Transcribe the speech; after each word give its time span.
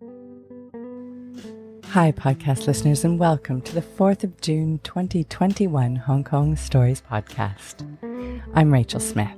Hi, 0.00 0.06
podcast 2.12 2.68
listeners, 2.68 3.04
and 3.04 3.18
welcome 3.18 3.60
to 3.62 3.74
the 3.74 3.82
4th 3.82 4.22
of 4.22 4.40
June 4.40 4.78
2021 4.84 5.96
Hong 5.96 6.22
Kong 6.22 6.54
Stories 6.54 7.02
podcast. 7.10 7.84
I'm 8.54 8.72
Rachel 8.72 9.00
Smith. 9.00 9.36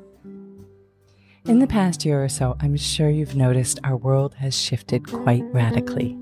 In 1.46 1.60
the 1.60 1.66
past 1.66 2.04
year 2.04 2.22
or 2.22 2.28
so, 2.28 2.58
I'm 2.60 2.76
sure 2.76 3.08
you've 3.08 3.36
noticed 3.36 3.80
our 3.84 3.96
world 3.96 4.34
has 4.34 4.54
shifted 4.54 5.10
quite 5.10 5.44
radically. 5.44 6.18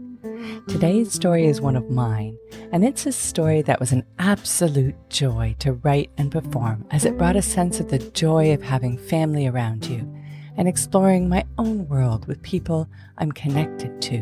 Today's 0.69 1.13
story 1.13 1.47
is 1.47 1.61
one 1.61 1.75
of 1.75 1.91
mine, 1.91 2.39
and 2.71 2.85
it's 2.85 3.07
a 3.07 3.13
story 3.13 3.63
that 3.63 3.81
was 3.81 3.91
an 3.91 4.07
absolute 4.21 4.95
joy 5.11 5.57
to 5.59 5.73
write 5.73 6.11
and 6.17 6.31
perform 6.31 6.87
as 6.93 7.05
it 7.05 7.19
brought 7.19 7.35
a 7.35 7.43
sense 7.43 7.81
of 7.81 7.91
the 7.91 7.99
joy 7.99 8.55
of 8.55 8.63
having 8.63 8.99
family 8.99 9.49
around 9.49 9.87
you 9.87 10.15
and 10.59 10.69
exploring 10.69 11.29
my 11.29 11.45
own 11.57 11.89
world 11.89 12.27
with 12.27 12.43
people 12.43 12.87
I'm 13.17 13.33
connected 13.33 14.03
to, 14.03 14.19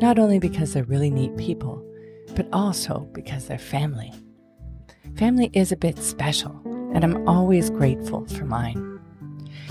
not 0.00 0.18
only 0.18 0.38
because 0.38 0.72
they're 0.72 0.84
really 0.84 1.10
neat 1.10 1.36
people, 1.36 1.84
but 2.34 2.48
also 2.52 3.00
because 3.12 3.46
they're 3.46 3.58
family. 3.58 4.12
Family 5.16 5.50
is 5.52 5.72
a 5.72 5.76
bit 5.76 5.98
special, 5.98 6.58
and 6.94 7.04
I'm 7.04 7.28
always 7.28 7.68
grateful 7.68 8.26
for 8.26 8.44
mine. 8.44 9.00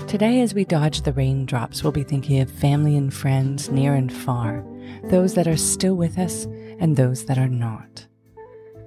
Today, 0.06 0.40
as 0.40 0.54
we 0.54 0.64
dodge 0.64 1.02
the 1.02 1.12
raindrops, 1.12 1.82
we'll 1.82 1.92
be 1.92 2.04
thinking 2.04 2.40
of 2.40 2.50
family 2.50 2.96
and 2.96 3.12
friends 3.12 3.70
near 3.70 3.94
and 3.94 4.12
far, 4.12 4.64
those 5.04 5.34
that 5.34 5.48
are 5.48 5.56
still 5.56 5.94
with 5.94 6.18
us 6.18 6.44
and 6.78 6.96
those 6.96 7.24
that 7.24 7.38
are 7.38 7.48
not. 7.48 8.06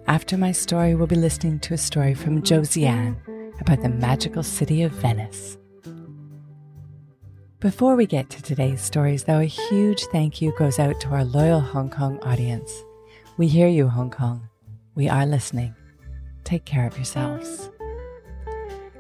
After 0.08 0.38
my 0.38 0.52
story, 0.52 0.96
we'll 0.96 1.08
be 1.08 1.16
listening 1.16 1.60
to 1.60 1.74
a 1.74 1.78
story 1.78 2.14
from 2.14 2.42
Josiane 2.42 3.16
about 3.62 3.82
the 3.82 3.90
magical 3.90 4.44
city 4.44 4.82
of 4.84 4.92
Venice. 4.94 5.59
Before 7.60 7.98
we 7.98 8.06
get 8.06 8.30
to 8.30 8.42
today's 8.42 8.80
stories, 8.80 9.26
though, 9.26 9.40
a 9.40 9.44
huge 9.44 10.06
thank 10.14 10.42
you 10.42 10.54
goes 10.58 10.80
out 10.80 11.02
to 11.02 11.10
our 11.10 11.26
loyal 11.26 11.60
Hong 11.60 11.90
Kong 11.90 12.18
audience. 12.22 12.86
We 13.36 13.50
hear 13.50 13.68
you, 13.68 13.90
Hong 13.90 14.10
Kong. 14.10 14.48
We 14.96 15.10
are 15.10 15.26
listening. 15.26 15.76
Take 16.46 16.64
care 16.64 16.88
of 16.88 16.96
yourselves. 16.96 17.70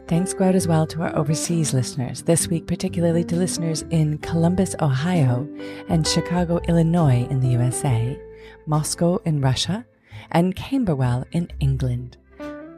Thanks 0.09 0.33
go 0.33 0.43
out 0.43 0.55
as 0.55 0.67
well 0.67 0.85
to 0.87 1.03
our 1.03 1.15
overseas 1.15 1.73
listeners, 1.73 2.23
this 2.23 2.49
week, 2.49 2.67
particularly 2.67 3.23
to 3.25 3.37
listeners 3.37 3.85
in 3.91 4.17
Columbus, 4.17 4.75
Ohio, 4.81 5.47
and 5.87 6.05
Chicago, 6.05 6.59
Illinois 6.67 7.25
in 7.29 7.39
the 7.39 7.51
USA, 7.51 8.19
Moscow 8.65 9.21
in 9.23 9.39
Russia, 9.39 9.85
and 10.31 10.53
Camberwell 10.57 11.25
in 11.31 11.47
England. 11.61 12.17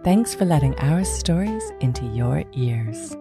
Thanks 0.04 0.36
for 0.36 0.46
letting 0.46 0.78
our 0.78 1.04
stories 1.04 1.72
into 1.80 2.06
your 2.06 2.44
ears. 2.54 3.18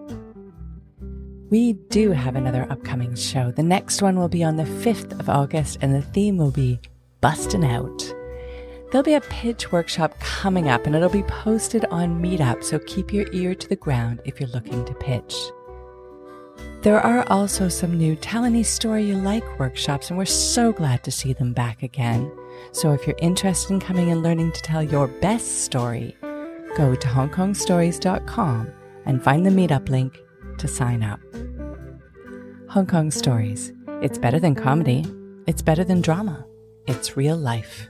We 1.51 1.73
do 1.73 2.13
have 2.13 2.37
another 2.37 2.65
upcoming 2.69 3.13
show. 3.13 3.51
The 3.51 3.61
next 3.61 4.01
one 4.01 4.17
will 4.17 4.29
be 4.29 4.41
on 4.41 4.55
the 4.55 4.63
5th 4.63 5.19
of 5.19 5.27
August, 5.27 5.79
and 5.81 5.93
the 5.93 6.01
theme 6.01 6.37
will 6.37 6.49
be 6.49 6.79
Bustin' 7.19 7.65
Out. 7.65 8.01
There'll 8.89 9.03
be 9.03 9.15
a 9.15 9.21
pitch 9.21 9.69
workshop 9.69 10.17
coming 10.21 10.69
up 10.69 10.85
and 10.85 10.95
it'll 10.95 11.09
be 11.09 11.23
posted 11.23 11.83
on 11.91 12.21
Meetup, 12.21 12.63
so 12.63 12.79
keep 12.79 13.11
your 13.11 13.25
ear 13.33 13.53
to 13.53 13.67
the 13.67 13.75
ground 13.75 14.21
if 14.23 14.39
you're 14.39 14.49
looking 14.49 14.85
to 14.85 14.93
pitch. 14.93 15.35
There 16.83 17.01
are 17.01 17.29
also 17.29 17.67
some 17.67 17.97
new 17.97 18.15
Tell 18.15 18.45
Any 18.45 18.63
Story 18.63 19.03
You 19.03 19.15
Like 19.15 19.59
workshops, 19.59 20.09
and 20.09 20.17
we're 20.17 20.25
so 20.25 20.71
glad 20.71 21.03
to 21.03 21.11
see 21.11 21.33
them 21.33 21.51
back 21.51 21.83
again. 21.83 22.31
So 22.71 22.93
if 22.93 23.05
you're 23.05 23.17
interested 23.19 23.73
in 23.73 23.81
coming 23.81 24.09
and 24.09 24.23
learning 24.23 24.53
to 24.53 24.61
tell 24.61 24.83
your 24.83 25.07
best 25.07 25.65
story, 25.65 26.15
go 26.77 26.95
to 26.95 27.07
hongkongstories.com 27.09 28.71
and 29.05 29.21
find 29.21 29.45
the 29.45 29.49
Meetup 29.49 29.89
link 29.89 30.17
to 30.57 30.67
sign 30.67 31.03
up. 31.03 31.19
Hong 32.69 32.87
Kong 32.87 33.11
Stories. 33.11 33.73
It's 34.01 34.17
better 34.17 34.39
than 34.39 34.55
comedy. 34.55 35.05
It's 35.47 35.61
better 35.61 35.83
than 35.83 36.01
drama. 36.01 36.45
It's 36.87 37.17
real 37.17 37.37
life. 37.37 37.89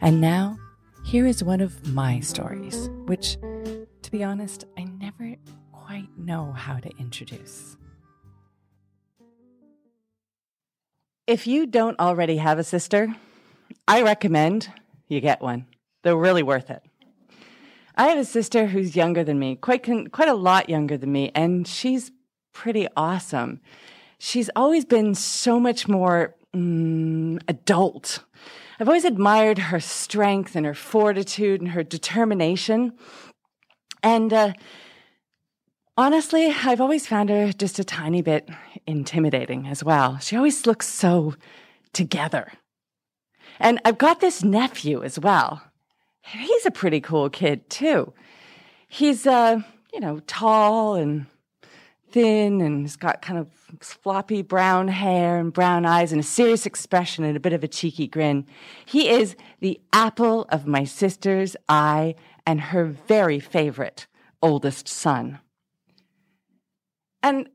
And 0.00 0.20
now, 0.20 0.58
here 1.04 1.26
is 1.26 1.44
one 1.44 1.60
of 1.60 1.86
my 1.92 2.20
stories, 2.20 2.88
which, 3.06 3.36
to 4.02 4.10
be 4.10 4.24
honest, 4.24 4.64
I 4.76 4.84
never 4.84 5.36
quite 5.72 6.08
know 6.18 6.52
how 6.52 6.78
to 6.78 6.90
introduce. 6.98 7.76
If 11.26 11.46
you 11.46 11.66
don't 11.66 11.98
already 12.00 12.38
have 12.38 12.58
a 12.58 12.64
sister, 12.64 13.14
I 13.86 14.02
recommend 14.02 14.72
you 15.08 15.20
get 15.20 15.42
one. 15.42 15.66
They're 16.02 16.16
really 16.16 16.42
worth 16.42 16.70
it. 16.70 16.82
I 17.98 18.08
have 18.08 18.18
a 18.18 18.24
sister 18.24 18.66
who's 18.66 18.96
younger 18.96 19.24
than 19.24 19.38
me, 19.38 19.56
quite 19.56 19.82
quite 20.12 20.28
a 20.28 20.34
lot 20.34 20.70
younger 20.70 20.96
than 20.96 21.12
me, 21.12 21.30
and 21.34 21.66
she's 21.66 22.10
pretty 22.54 22.88
awesome. 22.96 23.60
She's 24.18 24.48
always 24.56 24.84
been 24.84 25.14
so 25.14 25.60
much 25.60 25.86
more 25.88 26.34
mm, 26.54 27.40
adult 27.46 28.20
I've 28.80 28.88
always 28.88 29.04
admired 29.04 29.58
her 29.58 29.80
strength 29.80 30.54
and 30.54 30.64
her 30.64 30.74
fortitude 30.74 31.60
and 31.60 31.70
her 31.70 31.82
determination. 31.82 32.92
And 34.04 34.32
uh, 34.32 34.52
honestly, 35.96 36.54
I've 36.64 36.80
always 36.80 37.04
found 37.06 37.28
her 37.28 37.52
just 37.52 37.80
a 37.80 37.84
tiny 37.84 38.22
bit 38.22 38.48
intimidating 38.86 39.66
as 39.66 39.82
well. 39.82 40.18
She 40.18 40.36
always 40.36 40.64
looks 40.64 40.86
so 40.86 41.34
together. 41.92 42.52
And 43.58 43.80
I've 43.84 43.98
got 43.98 44.20
this 44.20 44.44
nephew 44.44 45.02
as 45.02 45.18
well. 45.18 45.60
He's 46.22 46.66
a 46.66 46.70
pretty 46.70 47.00
cool 47.00 47.30
kid, 47.30 47.68
too. 47.70 48.12
He's, 48.88 49.26
uh, 49.26 49.60
you 49.92 50.00
know, 50.00 50.20
tall 50.26 50.94
and 50.94 51.26
thin 52.10 52.60
and 52.60 52.82
he's 52.82 52.96
got 52.96 53.22
kind 53.22 53.38
of 53.38 53.48
floppy 53.80 54.42
brown 54.42 54.88
hair 54.88 55.38
and 55.38 55.52
brown 55.52 55.84
eyes 55.84 56.12
and 56.12 56.20
a 56.20 56.24
serious 56.24 56.66
expression 56.66 57.24
and 57.24 57.36
a 57.36 57.40
bit 57.40 57.52
of 57.52 57.62
a 57.62 57.68
cheeky 57.68 58.06
grin. 58.06 58.46
He 58.86 59.08
is 59.08 59.36
the 59.60 59.80
apple 59.92 60.46
of 60.48 60.66
my 60.66 60.84
sister's 60.84 61.56
eye 61.68 62.14
and 62.46 62.60
her 62.60 62.86
very 62.86 63.40
favorite 63.40 64.06
oldest 64.42 64.88
son. 64.88 65.38
And 67.22 67.48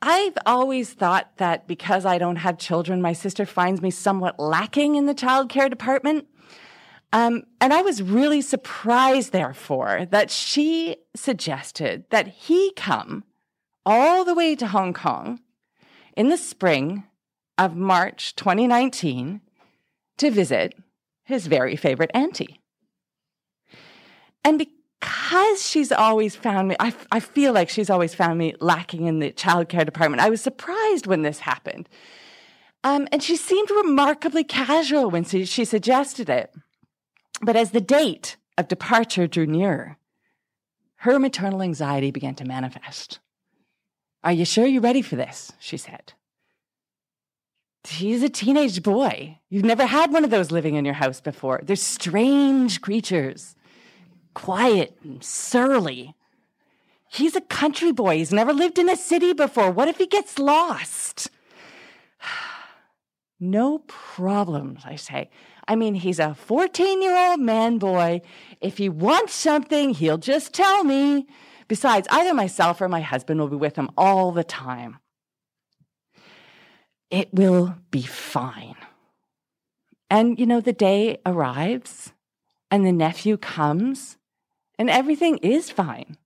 I've 0.00 0.36
always 0.46 0.92
thought 0.92 1.36
that 1.38 1.66
because 1.66 2.04
I 2.04 2.18
don't 2.18 2.36
have 2.36 2.58
children, 2.58 3.00
my 3.00 3.12
sister 3.12 3.46
finds 3.46 3.80
me 3.80 3.90
somewhat 3.90 4.38
lacking 4.38 4.96
in 4.96 5.06
the 5.06 5.14
child 5.14 5.48
care 5.48 5.68
department. 5.68 6.26
Um, 7.12 7.42
and 7.60 7.72
I 7.74 7.82
was 7.82 8.02
really 8.02 8.40
surprised, 8.40 9.32
therefore, 9.32 10.06
that 10.10 10.30
she 10.30 10.96
suggested 11.14 12.04
that 12.10 12.28
he 12.28 12.72
come 12.74 13.24
all 13.84 14.24
the 14.24 14.34
way 14.34 14.56
to 14.56 14.66
Hong 14.66 14.94
Kong 14.94 15.40
in 16.16 16.30
the 16.30 16.38
spring 16.38 17.04
of 17.58 17.76
March 17.76 18.34
2019 18.36 19.40
to 20.18 20.30
visit 20.30 20.74
his 21.24 21.46
very 21.46 21.76
favorite 21.76 22.10
auntie. 22.14 22.60
And 24.44 24.58
because 24.58 25.66
she's 25.66 25.92
always 25.92 26.34
found 26.34 26.68
me, 26.68 26.76
I, 26.80 26.94
I 27.10 27.20
feel 27.20 27.52
like 27.52 27.68
she's 27.68 27.90
always 27.90 28.14
found 28.14 28.38
me 28.38 28.54
lacking 28.60 29.06
in 29.06 29.18
the 29.18 29.32
childcare 29.32 29.84
department. 29.84 30.22
I 30.22 30.30
was 30.30 30.40
surprised 30.40 31.06
when 31.06 31.22
this 31.22 31.40
happened. 31.40 31.88
Um, 32.84 33.06
and 33.12 33.22
she 33.22 33.36
seemed 33.36 33.70
remarkably 33.70 34.44
casual 34.44 35.10
when 35.10 35.24
she, 35.24 35.44
she 35.44 35.64
suggested 35.64 36.28
it. 36.28 36.52
But 37.42 37.56
as 37.56 37.72
the 37.72 37.80
date 37.80 38.36
of 38.56 38.68
departure 38.68 39.26
drew 39.26 39.46
nearer, 39.46 39.98
her 40.96 41.18
maternal 41.18 41.62
anxiety 41.62 42.12
began 42.12 42.36
to 42.36 42.44
manifest. 42.44 43.18
Are 44.22 44.32
you 44.32 44.44
sure 44.44 44.66
you're 44.66 44.80
ready 44.80 45.02
for 45.02 45.16
this? 45.16 45.52
She 45.58 45.76
said. 45.76 46.12
He's 47.84 48.22
a 48.22 48.28
teenage 48.28 48.84
boy. 48.84 49.40
You've 49.48 49.64
never 49.64 49.86
had 49.86 50.12
one 50.12 50.22
of 50.22 50.30
those 50.30 50.52
living 50.52 50.76
in 50.76 50.84
your 50.84 50.94
house 50.94 51.20
before. 51.20 51.60
They're 51.64 51.74
strange 51.74 52.80
creatures, 52.80 53.56
quiet 54.34 54.96
and 55.02 55.22
surly. 55.24 56.14
He's 57.08 57.34
a 57.34 57.40
country 57.40 57.90
boy. 57.90 58.18
He's 58.18 58.32
never 58.32 58.52
lived 58.52 58.78
in 58.78 58.88
a 58.88 58.96
city 58.96 59.32
before. 59.32 59.72
What 59.72 59.88
if 59.88 59.98
he 59.98 60.06
gets 60.06 60.38
lost? 60.38 61.28
no 63.40 63.80
problems, 63.80 64.82
I 64.84 64.94
say. 64.94 65.28
I 65.68 65.76
mean, 65.76 65.94
he's 65.94 66.18
a 66.18 66.34
14 66.34 67.02
year 67.02 67.16
old 67.16 67.40
man 67.40 67.78
boy. 67.78 68.22
If 68.60 68.78
he 68.78 68.88
wants 68.88 69.34
something, 69.34 69.90
he'll 69.90 70.18
just 70.18 70.52
tell 70.52 70.84
me. 70.84 71.26
Besides, 71.68 72.08
either 72.10 72.34
myself 72.34 72.80
or 72.80 72.88
my 72.88 73.00
husband 73.00 73.40
will 73.40 73.48
be 73.48 73.56
with 73.56 73.76
him 73.76 73.90
all 73.96 74.32
the 74.32 74.44
time. 74.44 74.98
It 77.10 77.32
will 77.32 77.76
be 77.90 78.02
fine. 78.02 78.76
And, 80.10 80.38
you 80.38 80.44
know, 80.46 80.60
the 80.60 80.72
day 80.72 81.18
arrives 81.24 82.12
and 82.70 82.84
the 82.84 82.92
nephew 82.92 83.36
comes 83.36 84.18
and 84.78 84.90
everything 84.90 85.38
is 85.38 85.70
fine. 85.70 86.18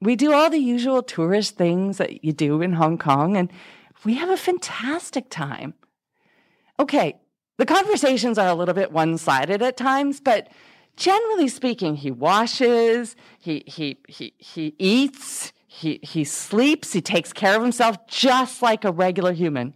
We 0.00 0.16
do 0.16 0.32
all 0.32 0.50
the 0.50 0.58
usual 0.58 1.02
tourist 1.02 1.56
things 1.56 1.98
that 1.98 2.24
you 2.24 2.32
do 2.32 2.62
in 2.62 2.74
Hong 2.74 2.98
Kong 2.98 3.36
and 3.36 3.50
we 4.04 4.14
have 4.14 4.30
a 4.30 4.36
fantastic 4.36 5.30
time. 5.30 5.74
Okay, 6.78 7.16
the 7.58 7.66
conversations 7.66 8.38
are 8.38 8.48
a 8.48 8.54
little 8.54 8.74
bit 8.74 8.92
one 8.92 9.18
sided 9.18 9.62
at 9.62 9.76
times, 9.76 10.20
but 10.20 10.48
generally 10.96 11.48
speaking, 11.48 11.96
he 11.96 12.10
washes, 12.10 13.16
he, 13.38 13.62
he, 13.66 13.98
he, 14.08 14.34
he 14.38 14.74
eats, 14.78 15.52
he, 15.66 16.00
he 16.02 16.24
sleeps, 16.24 16.92
he 16.92 17.00
takes 17.00 17.32
care 17.32 17.56
of 17.56 17.62
himself 17.62 18.06
just 18.06 18.62
like 18.62 18.84
a 18.84 18.92
regular 18.92 19.32
human. 19.32 19.74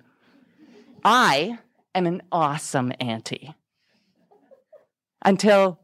I 1.05 1.59
am 1.95 2.07
an 2.07 2.23
awesome 2.33 2.93
auntie. 3.01 3.55
Until 5.25 5.81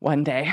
one 0.00 0.24
day, 0.24 0.52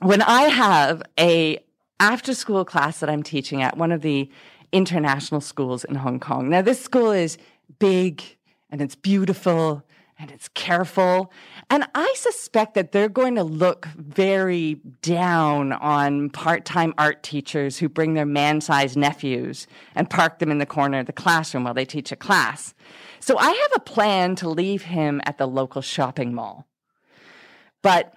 when 0.00 0.22
I 0.22 0.42
have 0.42 1.02
a 1.18 1.58
after 2.00 2.34
school 2.34 2.64
class 2.64 3.00
that 3.00 3.10
I'm 3.10 3.22
teaching 3.22 3.62
at 3.62 3.76
one 3.76 3.92
of 3.92 4.00
the 4.00 4.30
international 4.72 5.40
schools 5.40 5.84
in 5.84 5.96
Hong 5.96 6.18
Kong. 6.18 6.48
Now, 6.48 6.62
this 6.62 6.80
school 6.82 7.10
is 7.10 7.36
big 7.78 8.22
and 8.70 8.80
it's 8.80 8.94
beautiful 8.94 9.84
and 10.20 10.30
it's 10.30 10.48
careful. 10.48 11.32
And 11.70 11.86
I 11.94 12.12
suspect 12.16 12.74
that 12.74 12.92
they're 12.92 13.08
going 13.08 13.36
to 13.36 13.42
look 13.42 13.86
very 13.96 14.74
down 15.00 15.72
on 15.72 16.28
part 16.28 16.66
time 16.66 16.92
art 16.98 17.22
teachers 17.22 17.78
who 17.78 17.88
bring 17.88 18.12
their 18.14 18.26
man 18.26 18.60
sized 18.60 18.98
nephews 18.98 19.66
and 19.94 20.10
park 20.10 20.38
them 20.38 20.50
in 20.50 20.58
the 20.58 20.66
corner 20.66 20.98
of 20.98 21.06
the 21.06 21.12
classroom 21.12 21.64
while 21.64 21.74
they 21.74 21.86
teach 21.86 22.12
a 22.12 22.16
class. 22.16 22.74
So 23.18 23.38
I 23.38 23.46
have 23.46 23.70
a 23.76 23.80
plan 23.80 24.36
to 24.36 24.48
leave 24.48 24.82
him 24.82 25.22
at 25.24 25.38
the 25.38 25.46
local 25.46 25.80
shopping 25.80 26.34
mall. 26.34 26.66
But 27.82 28.12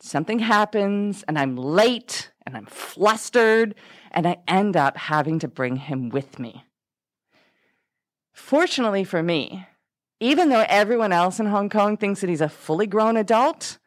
something 0.00 0.38
happens 0.38 1.24
and 1.26 1.38
I'm 1.38 1.56
late 1.56 2.30
and 2.46 2.56
I'm 2.56 2.66
flustered 2.66 3.74
and 4.12 4.26
I 4.28 4.38
end 4.46 4.76
up 4.76 4.96
having 4.96 5.40
to 5.40 5.48
bring 5.48 5.76
him 5.76 6.08
with 6.08 6.38
me. 6.38 6.64
Fortunately 8.32 9.04
for 9.04 9.22
me, 9.22 9.66
even 10.20 10.48
though 10.48 10.64
everyone 10.68 11.12
else 11.12 11.40
in 11.40 11.46
Hong 11.46 11.68
Kong 11.68 11.96
thinks 11.96 12.20
that 12.20 12.30
he's 12.30 12.40
a 12.40 12.48
fully 12.48 12.86
grown 12.86 13.16
adult, 13.16 13.78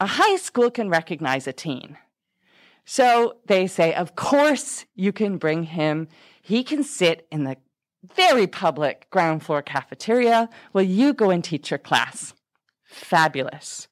a 0.00 0.06
high 0.06 0.36
school 0.36 0.70
can 0.70 0.88
recognize 0.88 1.46
a 1.46 1.52
teen. 1.52 1.96
So 2.84 3.36
they 3.46 3.66
say, 3.66 3.94
of 3.94 4.16
course 4.16 4.86
you 4.94 5.12
can 5.12 5.36
bring 5.36 5.64
him. 5.64 6.08
He 6.40 6.64
can 6.64 6.82
sit 6.82 7.26
in 7.30 7.44
the 7.44 7.56
very 8.14 8.46
public 8.46 9.10
ground 9.10 9.42
floor 9.42 9.60
cafeteria 9.60 10.48
while 10.72 10.84
you 10.84 11.12
go 11.12 11.30
and 11.30 11.44
teach 11.44 11.70
your 11.70 11.78
class. 11.78 12.32
Fabulous. 12.84 13.88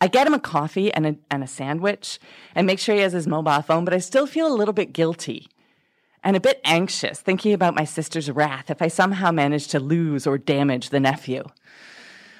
I 0.00 0.06
get 0.06 0.26
him 0.26 0.34
a 0.34 0.40
coffee 0.40 0.92
and 0.92 1.06
a, 1.06 1.16
and 1.30 1.42
a 1.42 1.46
sandwich 1.46 2.18
and 2.54 2.66
make 2.66 2.78
sure 2.78 2.94
he 2.94 3.02
has 3.02 3.12
his 3.12 3.26
mobile 3.26 3.62
phone, 3.62 3.84
but 3.84 3.92
I 3.92 3.98
still 3.98 4.26
feel 4.26 4.46
a 4.46 4.56
little 4.56 4.72
bit 4.72 4.92
guilty 4.92 5.48
and 6.22 6.36
a 6.36 6.40
bit 6.40 6.60
anxious, 6.64 7.20
thinking 7.20 7.52
about 7.52 7.74
my 7.74 7.84
sister's 7.84 8.30
wrath 8.30 8.70
if 8.70 8.82
I 8.82 8.88
somehow 8.88 9.30
manage 9.30 9.68
to 9.68 9.80
lose 9.80 10.26
or 10.26 10.38
damage 10.38 10.90
the 10.90 11.00
nephew. 11.00 11.44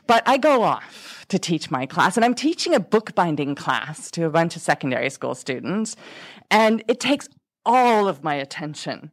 But 0.07 0.23
I 0.27 0.39
go 0.39 0.63
off 0.63 1.25
to 1.29 1.39
teach 1.39 1.71
my 1.71 1.87
class, 1.87 2.17
and 2.17 2.25
I'm 2.25 2.35
teaching 2.35 2.75
a 2.75 2.81
bookbinding 2.81 3.55
class 3.55 4.11
to 4.13 4.25
a 4.25 4.31
bunch 4.31 4.57
of 4.57 4.63
secondary 4.63 5.11
school 5.11 5.35
students, 5.35 5.97
and 6.51 6.83
it 6.89 6.99
takes 6.99 7.29
all 7.65 8.09
of 8.09 8.25
my 8.25 8.35
attention. 8.35 9.13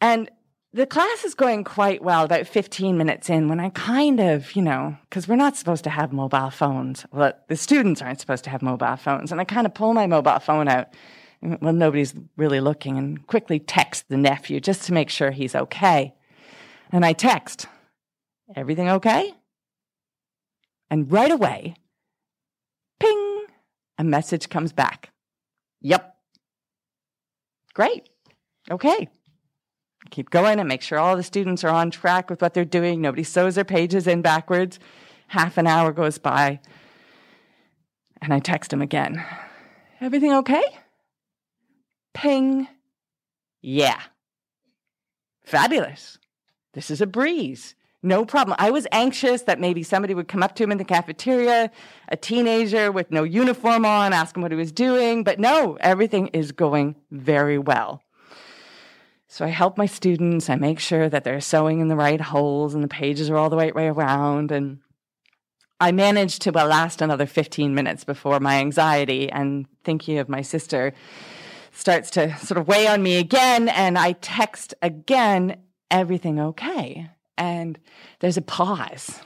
And 0.00 0.30
the 0.76 0.86
class 0.86 1.24
is 1.24 1.34
going 1.34 1.64
quite 1.64 2.02
well 2.02 2.24
about 2.24 2.46
15 2.46 2.98
minutes 2.98 3.30
in 3.30 3.48
when 3.48 3.60
I 3.60 3.70
kind 3.70 4.20
of, 4.20 4.54
you 4.54 4.60
know, 4.60 4.98
because 5.08 5.26
we're 5.26 5.36
not 5.36 5.56
supposed 5.56 5.84
to 5.84 5.90
have 5.90 6.12
mobile 6.12 6.50
phones. 6.50 7.06
Well, 7.12 7.32
the 7.48 7.56
students 7.56 8.02
aren't 8.02 8.20
supposed 8.20 8.44
to 8.44 8.50
have 8.50 8.60
mobile 8.60 8.96
phones. 8.96 9.32
And 9.32 9.40
I 9.40 9.44
kind 9.44 9.66
of 9.66 9.72
pull 9.72 9.94
my 9.94 10.06
mobile 10.06 10.38
phone 10.38 10.68
out 10.68 10.88
well, 11.42 11.72
nobody's 11.72 12.14
really 12.36 12.60
looking, 12.60 12.98
and 12.98 13.26
quickly 13.26 13.58
text 13.58 14.08
the 14.08 14.16
nephew 14.16 14.60
just 14.60 14.82
to 14.84 14.92
make 14.92 15.10
sure 15.10 15.30
he's 15.30 15.54
okay. 15.54 16.14
And 16.92 17.04
I 17.04 17.12
text, 17.12 17.66
Everything 18.54 18.88
okay? 18.88 19.32
And 20.90 21.10
right 21.10 21.32
away, 21.32 21.74
ping, 23.00 23.46
a 23.98 24.04
message 24.04 24.48
comes 24.48 24.72
back. 24.72 25.10
Yep. 25.80 26.14
Great. 27.74 28.08
Okay. 28.70 29.08
Keep 30.10 30.30
going 30.30 30.60
and 30.60 30.68
make 30.68 30.82
sure 30.82 30.98
all 30.98 31.16
the 31.16 31.24
students 31.24 31.64
are 31.64 31.70
on 31.70 31.90
track 31.90 32.30
with 32.30 32.40
what 32.40 32.54
they're 32.54 32.64
doing. 32.64 33.00
Nobody 33.00 33.24
sews 33.24 33.56
their 33.56 33.64
pages 33.64 34.06
in 34.06 34.22
backwards. 34.22 34.78
Half 35.28 35.58
an 35.58 35.66
hour 35.66 35.90
goes 35.90 36.18
by, 36.18 36.60
and 38.22 38.32
I 38.32 38.38
text 38.38 38.72
him 38.72 38.80
again. 38.80 39.24
Everything 40.00 40.32
okay? 40.32 40.62
Ping. 42.16 42.66
Yeah. 43.60 44.00
Fabulous. 45.44 46.18
This 46.72 46.90
is 46.90 47.02
a 47.02 47.06
breeze. 47.06 47.74
No 48.02 48.24
problem. 48.24 48.56
I 48.58 48.70
was 48.70 48.86
anxious 48.90 49.42
that 49.42 49.60
maybe 49.60 49.82
somebody 49.82 50.14
would 50.14 50.26
come 50.26 50.42
up 50.42 50.54
to 50.56 50.62
him 50.64 50.72
in 50.72 50.78
the 50.78 50.84
cafeteria, 50.84 51.70
a 52.08 52.16
teenager 52.16 52.90
with 52.90 53.10
no 53.10 53.22
uniform 53.22 53.84
on, 53.84 54.14
ask 54.14 54.34
him 54.34 54.42
what 54.42 54.50
he 54.50 54.56
was 54.56 54.72
doing. 54.72 55.24
But 55.24 55.38
no, 55.38 55.76
everything 55.80 56.28
is 56.28 56.52
going 56.52 56.96
very 57.10 57.58
well. 57.58 58.02
So 59.28 59.44
I 59.44 59.48
help 59.48 59.76
my 59.76 59.86
students. 59.86 60.48
I 60.48 60.56
make 60.56 60.78
sure 60.78 61.10
that 61.10 61.22
they're 61.22 61.40
sewing 61.40 61.80
in 61.80 61.88
the 61.88 61.96
right 61.96 62.20
holes 62.20 62.74
and 62.74 62.82
the 62.82 62.88
pages 62.88 63.28
are 63.28 63.36
all 63.36 63.50
the 63.50 63.56
right 63.58 63.74
way 63.74 63.88
around. 63.88 64.52
And 64.52 64.78
I 65.80 65.92
managed 65.92 66.40
to 66.42 66.52
last 66.52 67.02
another 67.02 67.26
15 67.26 67.74
minutes 67.74 68.04
before 68.04 68.40
my 68.40 68.56
anxiety 68.56 69.30
and 69.30 69.66
thinking 69.84 70.16
of 70.18 70.30
my 70.30 70.40
sister 70.40 70.94
starts 71.76 72.10
to 72.10 72.36
sort 72.38 72.58
of 72.58 72.66
weigh 72.66 72.86
on 72.86 73.02
me 73.02 73.18
again. 73.18 73.68
And 73.68 73.98
I 73.98 74.12
text 74.12 74.74
again, 74.82 75.58
everything 75.90 76.40
okay? 76.40 77.10
And 77.36 77.78
there's 78.20 78.36
a 78.36 78.42
pause. 78.42 79.20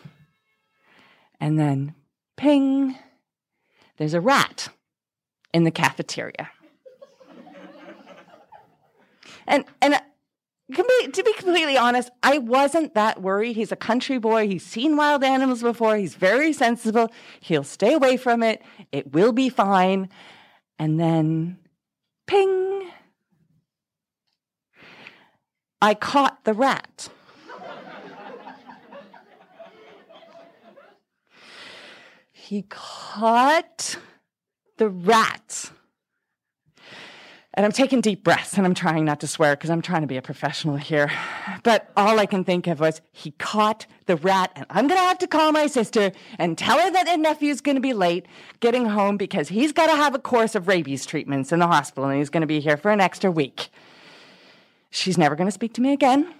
And 1.40 1.58
then 1.58 1.94
ping, 2.36 2.96
there's 3.96 4.14
a 4.14 4.20
rat 4.20 4.68
in 5.54 5.64
the 5.64 5.70
cafeteria. 5.70 6.50
and, 9.46 9.64
and 9.80 9.94
uh, 9.94 10.00
to 10.74 11.22
be 11.24 11.32
completely 11.34 11.76
honest, 11.76 12.10
I 12.22 12.38
wasn't 12.38 12.94
that 12.94 13.22
worried. 13.22 13.56
He's 13.56 13.72
a 13.72 13.76
country 13.76 14.18
boy. 14.18 14.48
He's 14.48 14.64
seen 14.64 14.96
wild 14.96 15.24
animals 15.24 15.62
before. 15.62 15.96
He's 15.96 16.14
very 16.14 16.52
sensible. 16.52 17.10
He'll 17.40 17.64
stay 17.64 17.94
away 17.94 18.16
from 18.16 18.42
it. 18.42 18.60
It 18.92 19.12
will 19.12 19.32
be 19.32 19.48
fine. 19.48 20.08
And 20.78 20.98
then 20.98 21.58
Ping! 22.30 22.92
I 25.82 25.94
caught 25.94 26.44
the 26.44 26.54
rat. 26.54 27.08
he 32.30 32.62
caught 32.68 33.96
the 34.76 34.88
rat. 34.88 35.72
And 37.54 37.66
I'm 37.66 37.72
taking 37.72 38.00
deep 38.00 38.22
breaths 38.22 38.56
and 38.56 38.64
I'm 38.64 38.74
trying 38.74 39.04
not 39.04 39.18
to 39.20 39.26
swear 39.26 39.56
because 39.56 39.70
I'm 39.70 39.82
trying 39.82 40.02
to 40.02 40.06
be 40.06 40.16
a 40.16 40.22
professional 40.22 40.76
here. 40.76 41.10
But 41.64 41.90
all 41.96 42.20
I 42.20 42.26
can 42.26 42.44
think 42.44 42.68
of 42.68 42.78
was 42.78 43.00
he 43.10 43.32
caught 43.32 43.86
the 44.06 44.16
rat 44.16 44.52
and 44.54 44.66
I'm 44.70 44.86
going 44.86 45.00
to 45.00 45.06
have 45.06 45.18
to 45.18 45.26
call 45.26 45.50
my 45.50 45.66
sister 45.66 46.12
and 46.38 46.56
tell 46.56 46.78
her 46.78 46.90
that 46.92 47.08
her 47.08 47.16
nephew's 47.16 47.60
going 47.60 47.74
to 47.74 47.80
be 47.80 47.92
late 47.92 48.26
getting 48.60 48.86
home 48.86 49.16
because 49.16 49.48
he's 49.48 49.72
got 49.72 49.88
to 49.88 49.96
have 49.96 50.14
a 50.14 50.20
course 50.20 50.54
of 50.54 50.68
rabies 50.68 51.04
treatments 51.04 51.50
in 51.50 51.58
the 51.58 51.66
hospital 51.66 52.08
and 52.08 52.18
he's 52.18 52.30
going 52.30 52.42
to 52.42 52.46
be 52.46 52.60
here 52.60 52.76
for 52.76 52.92
an 52.92 53.00
extra 53.00 53.32
week. 53.32 53.70
She's 54.90 55.18
never 55.18 55.34
going 55.34 55.48
to 55.48 55.52
speak 55.52 55.74
to 55.74 55.80
me 55.80 55.92
again. 55.92 56.32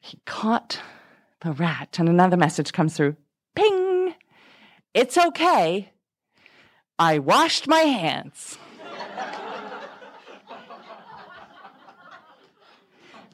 He 0.00 0.20
caught 0.24 0.80
the 1.40 1.50
rat 1.50 1.96
and 1.98 2.08
another 2.08 2.36
message 2.36 2.72
comes 2.72 2.96
through. 2.96 3.16
Ping! 3.56 4.14
It's 4.94 5.18
okay. 5.18 5.90
I 6.96 7.18
washed 7.18 7.66
my 7.66 7.80
hands. 7.80 8.56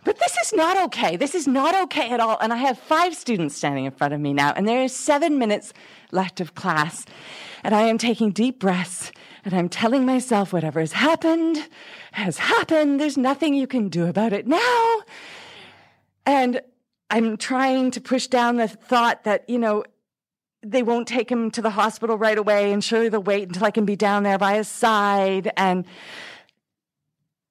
But 0.04 0.18
this 0.18 0.36
is 0.38 0.52
not 0.52 0.76
okay. 0.86 1.16
This 1.16 1.34
is 1.34 1.46
not 1.46 1.74
okay 1.84 2.10
at 2.10 2.20
all. 2.20 2.36
And 2.40 2.52
I 2.52 2.56
have 2.56 2.78
five 2.78 3.14
students 3.14 3.56
standing 3.56 3.84
in 3.84 3.92
front 3.92 4.14
of 4.14 4.20
me 4.20 4.32
now, 4.32 4.52
and 4.52 4.66
there 4.66 4.82
is 4.82 4.94
seven 4.94 5.38
minutes 5.38 5.72
left 6.10 6.40
of 6.40 6.54
class. 6.54 7.06
And 7.64 7.74
I 7.74 7.82
am 7.82 7.98
taking 7.98 8.30
deep 8.30 8.58
breaths 8.58 9.12
and 9.44 9.54
I'm 9.54 9.68
telling 9.68 10.06
myself 10.06 10.52
whatever 10.52 10.80
has 10.80 10.92
happened 10.92 11.68
has 12.12 12.38
happened. 12.38 13.00
There's 13.00 13.16
nothing 13.16 13.54
you 13.54 13.66
can 13.66 13.88
do 13.88 14.06
about 14.06 14.32
it 14.32 14.46
now. 14.46 15.00
And 16.26 16.60
I'm 17.10 17.36
trying 17.36 17.90
to 17.92 18.00
push 18.00 18.26
down 18.28 18.56
the 18.56 18.68
thought 18.68 19.24
that, 19.24 19.48
you 19.48 19.58
know, 19.58 19.84
they 20.62 20.82
won't 20.82 21.08
take 21.08 21.30
him 21.30 21.50
to 21.52 21.62
the 21.62 21.70
hospital 21.70 22.16
right 22.16 22.38
away 22.38 22.72
and 22.72 22.84
surely 22.84 23.08
they'll 23.08 23.22
wait 23.22 23.48
until 23.48 23.64
I 23.64 23.72
can 23.72 23.84
be 23.84 23.96
down 23.96 24.22
there 24.22 24.38
by 24.38 24.54
his 24.54 24.68
side 24.68 25.50
and 25.56 25.84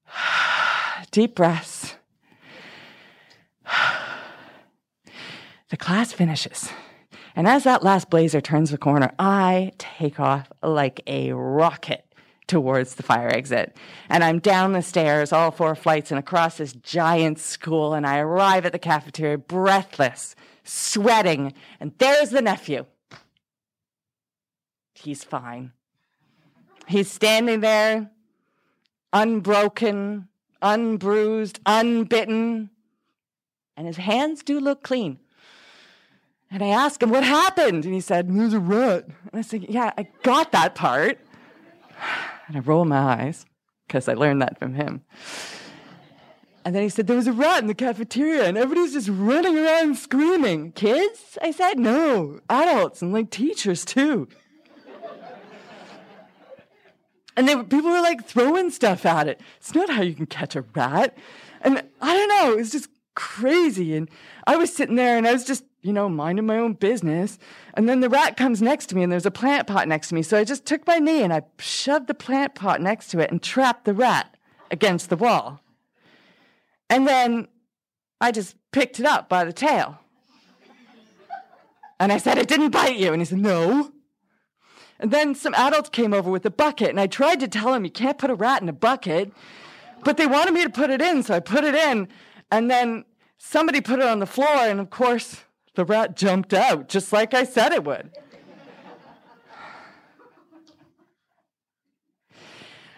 deep 1.12 1.36
breaths. 1.36 1.96
The 5.70 5.78
class 5.78 6.12
finishes. 6.12 6.70
And 7.34 7.48
as 7.48 7.64
that 7.64 7.82
last 7.82 8.10
blazer 8.10 8.42
turns 8.42 8.72
the 8.72 8.78
corner, 8.78 9.14
I 9.18 9.72
take 9.78 10.20
off 10.20 10.52
like 10.62 11.02
a 11.08 11.32
rocket 11.32 12.06
towards 12.48 12.96
the 12.96 13.04
fire 13.04 13.30
exit. 13.30 13.78
And 14.10 14.22
I'm 14.22 14.40
down 14.40 14.74
the 14.74 14.82
stairs, 14.82 15.32
all 15.32 15.52
four 15.52 15.74
flights, 15.76 16.12
and 16.12 16.20
across 16.20 16.58
this 16.58 16.74
giant 16.74 17.40
school. 17.40 17.94
And 17.94 18.06
I 18.06 18.18
arrive 18.18 18.66
at 18.66 18.74
the 18.74 18.80
cafeteria 18.80 19.38
breathless, 19.38 20.36
sweating. 20.66 21.54
And 21.80 21.94
there's 21.98 22.32
the 22.32 22.42
nephew. 22.42 22.86
He's 24.94 25.24
fine. 25.24 25.72
He's 26.88 27.10
standing 27.10 27.62
there, 27.62 28.12
unbroken, 29.14 30.28
unbruised, 30.62 31.64
unbitten, 31.64 32.71
and 33.76 33.88
his 33.88 33.98
hands 33.98 34.44
do 34.44 34.60
look 34.60 34.84
clean. 34.84 35.20
And 36.52 36.62
I 36.62 36.68
asked 36.68 37.02
him, 37.02 37.10
What 37.10 37.24
happened? 37.24 37.86
And 37.86 37.94
he 37.94 38.02
said, 38.02 38.30
There's 38.30 38.54
a 38.54 38.60
rat. 38.60 39.06
And 39.06 39.16
I 39.34 39.42
said, 39.42 39.66
Yeah, 39.70 39.92
I 39.98 40.08
got 40.24 40.52
that 40.52 40.76
part. 40.76 41.20
And 42.48 42.58
I 42.58 42.60
roll 42.60 42.84
my 42.84 42.98
eyes 42.98 43.46
because 43.88 44.10
I 44.10 44.14
learned 44.14 44.42
that 44.42 44.60
from 44.60 44.74
him. 44.74 45.04
And 46.66 46.76
then 46.76 46.84
he 46.84 46.90
said, 46.90 47.08
There 47.08 47.16
was 47.16 47.28
a 47.28 47.32
rat 47.32 47.62
in 47.62 47.68
the 47.68 47.74
cafeteria 47.74 48.44
and 48.46 48.58
everybody's 48.58 48.92
just 48.92 49.08
running 49.08 49.58
around 49.58 49.98
screaming. 49.98 50.74
Kids? 50.74 51.38
I 51.42 51.52
said, 51.52 51.80
No, 51.80 52.42
adults 52.50 53.02
and 53.02 53.14
like 53.14 53.30
teachers 53.30 53.86
too. 53.86 54.28
and 57.38 57.48
they, 57.48 57.56
people 57.56 57.92
were 57.92 58.02
like 58.02 58.26
throwing 58.26 58.70
stuff 58.70 59.06
at 59.06 59.28
it. 59.28 59.40
It's 59.58 59.74
not 59.74 59.90
how 59.90 60.02
you 60.02 60.14
can 60.14 60.26
catch 60.26 60.56
a 60.56 60.62
rat. 60.76 61.18
And 61.62 61.84
I 62.02 62.14
don't 62.14 62.28
know, 62.28 62.54
it 62.54 62.58
was 62.58 62.72
just 62.72 62.90
crazy. 63.16 63.96
And 63.96 64.10
I 64.48 64.56
was 64.58 64.74
sitting 64.74 64.96
there 64.96 65.18
and 65.18 65.28
I 65.28 65.34
was 65.34 65.46
just, 65.46 65.64
you 65.82 65.94
know, 65.94 66.10
minding 66.10 66.46
my 66.46 66.58
own 66.58 66.74
business. 66.74 67.38
And 67.74 67.88
then 67.88 68.00
the 68.00 68.10
rat 68.10 68.38
comes 68.38 68.62
next 68.62 68.88
to 68.88 68.96
me 68.96 69.04
and 69.04 69.12
there's 69.12 69.26
a 69.26 69.32
plant 69.32 69.68
pot 69.68 69.88
next 69.88 70.10
to 70.10 70.16
me. 70.16 70.22
So 70.22 70.38
I 70.38 70.44
just 70.44 70.66
took 70.66 70.86
my 70.88 71.00
knee 71.00 71.24
and 71.24 71.34
I 71.34 71.42
shoved 71.60 72.08
the 72.08 72.14
plant 72.14 72.56
pot 72.56 72.82
next 72.82 73.10
to 73.10 73.20
it 73.20 73.32
and 73.32 73.42
trapped 73.42 73.86
the 73.86 73.94
rat 73.94 74.36
against 74.70 75.10
the 75.10 75.18
wall. 75.18 75.62
And 76.90 77.08
then 77.08 77.48
I 78.20 78.32
just 78.32 78.56
picked 78.72 79.00
it 79.00 79.06
up 79.06 79.30
by 79.30 79.44
the 79.44 79.54
tail. 79.54 80.00
And 82.00 82.12
I 82.12 82.18
said, 82.18 82.38
It 82.38 82.48
didn't 82.48 82.72
bite 82.72 82.98
you. 82.98 83.14
And 83.14 83.22
he 83.22 83.26
said, 83.26 83.38
No. 83.38 83.92
And 85.00 85.12
then 85.12 85.34
some 85.36 85.54
adults 85.56 85.90
came 85.90 86.14
over 86.14 86.30
with 86.30 86.46
a 86.46 86.52
bucket, 86.52 86.90
and 86.90 87.00
I 87.00 87.08
tried 87.08 87.40
to 87.40 87.48
tell 87.48 87.74
him, 87.74 87.86
You 87.86 87.92
can't 87.92 88.18
put 88.18 88.30
a 88.30 88.36
rat 88.36 88.62
in 88.62 88.70
a 88.70 88.74
bucket. 88.74 89.32
But 90.04 90.18
they 90.18 90.26
wanted 90.26 90.54
me 90.54 90.64
to 90.64 90.70
put 90.70 90.90
it 90.90 91.02
in, 91.02 91.22
so 91.22 91.36
I 91.36 91.40
put 91.40 91.64
it 91.64 91.76
in. 91.76 92.08
And 92.52 92.70
then 92.70 93.06
somebody 93.38 93.82
put 93.82 94.00
it 94.00 94.06
on 94.06 94.20
the 94.20 94.26
floor, 94.26 94.48
and 94.48 94.80
of 94.80 94.90
course, 94.90 95.44
the 95.76 95.86
rat 95.86 96.18
jumped 96.18 96.54
out, 96.54 96.90
just 96.90 97.14
like 97.14 97.34
I 97.34 97.46
said 97.46 97.72
it 97.72 97.84
would. 97.86 98.12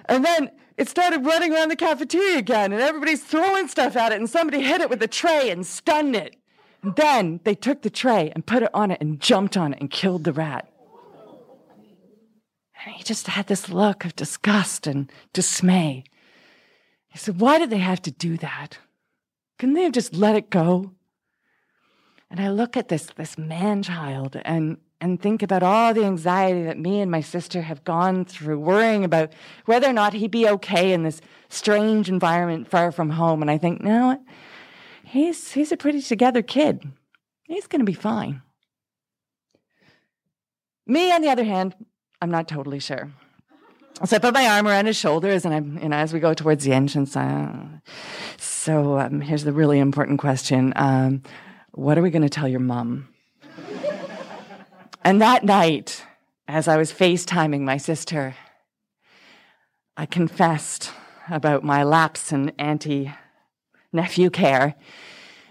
and 0.06 0.26
then 0.26 0.52
it 0.78 0.90
started 0.90 1.24
running 1.24 1.54
around 1.54 1.70
the 1.70 1.76
cafeteria 1.76 2.38
again, 2.38 2.74
and 2.74 2.82
everybody's 2.82 3.24
throwing 3.24 3.68
stuff 3.68 3.96
at 3.96 4.12
it, 4.12 4.20
and 4.20 4.30
somebody 4.30 4.62
hit 4.62 4.82
it 4.82 4.90
with 4.90 5.02
a 5.04 5.08
tray 5.08 5.52
and 5.52 5.66
stunned 5.66 6.16
it. 6.16 6.36
And 6.82 6.96
then 6.96 7.40
they 7.44 7.56
took 7.56 7.84
the 7.84 7.90
tray 7.90 8.32
and 8.34 8.46
put 8.46 8.64
it 8.64 8.70
on 8.74 8.92
it 8.92 9.00
and 9.00 9.20
jumped 9.20 9.56
on 9.56 9.74
it 9.74 9.80
and 9.80 9.90
killed 9.90 10.24
the 10.24 10.34
rat. 10.34 10.68
And 12.86 12.96
he 12.96 13.04
just 13.04 13.28
had 13.28 13.48
this 13.48 13.70
look 13.70 14.04
of 14.04 14.16
disgust 14.16 14.88
and 14.88 15.10
dismay. 15.32 16.04
He 17.08 17.18
said, 17.18 17.40
Why 17.40 17.60
did 17.60 17.70
they 17.70 17.78
have 17.78 18.02
to 18.02 18.12
do 18.12 18.38
that? 18.38 18.80
Couldn't 19.60 19.76
they 19.76 19.84
have 19.84 19.92
just 19.92 20.16
let 20.16 20.36
it 20.36 20.50
go? 20.50 20.92
And 22.30 22.40
I 22.40 22.50
look 22.50 22.76
at 22.76 22.90
this, 22.90 23.08
this 23.16 23.38
man 23.38 23.84
child 23.84 24.38
and 24.44 24.78
and 25.04 25.22
think 25.22 25.44
about 25.44 25.62
all 25.62 25.94
the 25.94 26.06
anxiety 26.06 26.64
that 26.64 26.80
me 26.80 27.02
and 27.02 27.12
my 27.12 27.20
sister 27.20 27.62
have 27.62 27.84
gone 27.84 28.24
through, 28.24 28.58
worrying 28.58 29.04
about 29.04 29.34
whether 29.66 29.90
or 29.90 29.92
not 29.92 30.14
he'd 30.14 30.32
be 30.32 30.48
okay 30.48 30.94
in 30.94 31.04
this 31.04 31.20
strange 31.50 32.08
environment 32.08 32.70
far 32.70 32.90
from 32.90 33.10
home. 33.10 33.42
And 33.42 33.52
I 33.52 33.58
think, 33.58 33.82
no, 33.82 34.18
he's, 35.04 35.52
he's 35.52 35.74
a 35.74 35.78
pretty 35.78 36.02
together 36.02 36.42
kid. 36.42 36.90
He's 37.44 37.68
going 37.68 37.82
to 37.82 37.86
be 37.86 37.92
fine. 37.92 38.44
Me, 40.88 41.12
on 41.12 41.22
the 41.22 41.30
other 41.30 41.44
hand, 41.44 41.76
I'm 42.22 42.32
not 42.32 42.48
totally 42.48 42.80
sure. 42.80 43.12
So 44.06 44.18
I 44.18 44.20
put 44.20 44.34
my 44.34 44.48
arm 44.48 44.68
around 44.68 44.88
his 44.88 44.98
shoulders, 44.98 45.46
and 45.46 45.54
I'm, 45.54 45.78
you 45.82 45.90
know, 45.90 45.96
as 45.96 46.14
we 46.14 46.20
go 46.20 46.34
towards 46.34 46.66
the 46.66 46.74
entrance. 46.74 47.16
Uh, 47.16 47.54
so 48.38 49.00
um, 49.00 49.22
here's 49.22 49.44
the 49.44 49.54
really 49.54 49.80
important 49.80 50.20
question: 50.20 50.74
um, 50.76 51.22
What 51.72 51.98
are 51.98 52.02
we 52.02 52.10
going 52.10 52.24
to 52.24 52.30
tell 52.30 52.48
your 52.48 52.60
mom? 52.60 53.08
And 55.06 55.22
that 55.22 55.44
night, 55.44 56.04
as 56.48 56.68
I 56.68 56.78
was 56.78 56.92
FaceTiming 56.92 57.62
my 57.62 57.78
sister, 57.78 58.36
I 59.96 60.06
confessed 60.06 60.92
about 61.30 61.64
my 61.64 61.84
lapse 61.84 62.32
in 62.32 62.50
auntie 62.58 63.14
nephew 63.92 64.30
care 64.30 64.76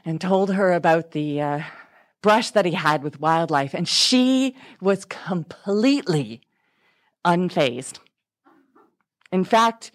and 0.05 0.21
told 0.21 0.55
her 0.55 0.73
about 0.73 1.13
the 1.13 1.41
uh, 1.41 1.63
brush 2.23 2.51
that 2.51 2.65
he 2.65 2.73
had 2.73 3.03
with 3.03 3.21
wildlife. 3.21 3.73
And 3.73 3.89
she 3.89 4.57
was 4.81 5.05
completely 5.05 6.41
unfazed. 7.25 7.99
In 9.33 9.45
fact, 9.45 9.91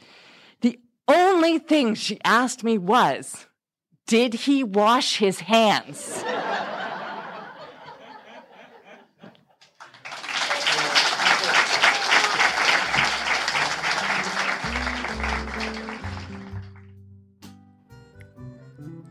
the 0.61 0.79
only 1.07 1.59
thing 1.59 1.93
she 1.93 2.19
asked 2.25 2.63
me 2.63 2.77
was, 2.77 3.45
Did 4.07 4.33
he 4.33 4.63
wash 4.63 5.17
his 5.17 5.41
hands? 5.41 6.23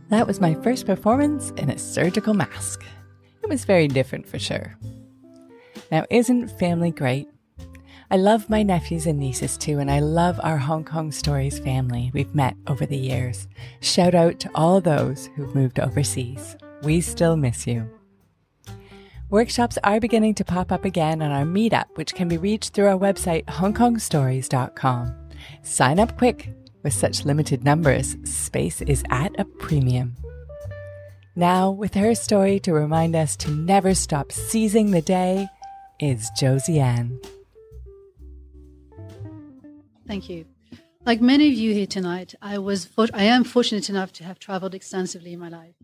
That 0.09 0.27
was 0.27 0.41
my 0.41 0.55
first 0.55 0.87
performance 0.87 1.51
in 1.57 1.69
a 1.69 1.79
surgical 1.79 2.33
mask. 2.33 2.85
It 3.43 3.49
was 3.49 3.65
very 3.65 3.89
different 3.89 4.29
for 4.29 4.39
sure. 4.39 4.77
Now, 5.91 6.05
isn't 6.11 6.49
family 6.59 6.91
great? 6.91 7.29
I 8.11 8.17
love 8.17 8.49
my 8.49 8.63
nephews 8.63 9.07
and 9.07 9.19
nieces 9.19 9.57
too, 9.57 9.81
and 9.81 9.91
I 9.91 9.99
love 9.99 10.39
our 10.43 10.59
Hong 10.59 10.85
Kong 10.85 11.11
Stories 11.11 11.59
family 11.59 12.11
we've 12.15 12.35
met 12.35 12.57
over 12.69 12.87
the 12.87 12.97
years. 12.97 13.49
Shout 13.81 14.15
out 14.15 14.39
to 14.41 14.51
all 14.55 14.81
those 14.81 15.29
who've 15.35 15.55
moved 15.55 15.81
overseas. 15.81 16.57
We 16.83 17.01
still 17.01 17.37
miss 17.37 17.67
you. 17.67 17.91
Workshops 19.29 19.77
are 19.83 19.99
beginning 19.99 20.35
to 20.37 20.45
pop 20.45 20.71
up 20.71 20.85
again 20.85 21.21
on 21.21 21.33
our 21.33 21.45
meetup, 21.45 21.87
which 21.97 22.15
can 22.15 22.29
be 22.29 22.39
reached 22.39 22.75
through 22.75 22.87
our 22.87 22.99
website, 22.99 23.45
hongkongstories.com. 23.47 25.15
Sign 25.63 25.99
up 25.99 26.17
quick 26.17 26.53
with 26.85 26.93
such 26.93 27.25
limited 27.25 27.65
numbers, 27.65 28.17
space 28.23 28.81
is 28.83 29.03
at 29.11 29.39
a 29.41 29.45
premium. 29.45 30.15
Now, 31.35 31.73
with 31.73 31.95
her 31.95 32.15
story 32.15 32.61
to 32.61 32.73
remind 32.73 33.17
us 33.17 33.35
to 33.39 33.51
never 33.51 33.95
stop 33.95 34.31
seizing 34.31 34.93
the 34.93 35.03
day, 35.03 35.49
is 35.99 36.31
Josiane. 36.39 37.19
Thank 40.07 40.31
you. 40.31 40.47
Like 41.05 41.21
many 41.21 41.49
of 41.49 41.55
you 41.55 41.73
here 41.73 41.87
tonight, 41.87 42.35
I 42.41 42.59
was 42.59 42.89
I 43.13 43.25
am 43.25 43.45
fortunate 43.45 43.89
enough 43.91 44.13
to 44.15 44.25
have 44.25 44.39
traveled 44.39 44.75
extensively 44.75 45.33
in 45.33 45.41
my 45.41 45.49
life. 45.49 45.75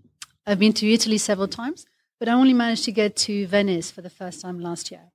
I've 0.47 0.59
been 0.59 0.73
to 0.75 0.93
Italy 0.93 1.19
several 1.19 1.49
times, 1.49 1.87
but 2.19 2.29
I 2.29 2.33
only 2.33 2.52
managed 2.52 2.85
to 2.85 2.93
get 2.93 3.17
to 3.17 3.47
Venice 3.47 3.91
for 3.91 4.00
the 4.00 4.11
first 4.11 4.41
time 4.41 4.61
last 4.61 4.91
year. 4.91 5.11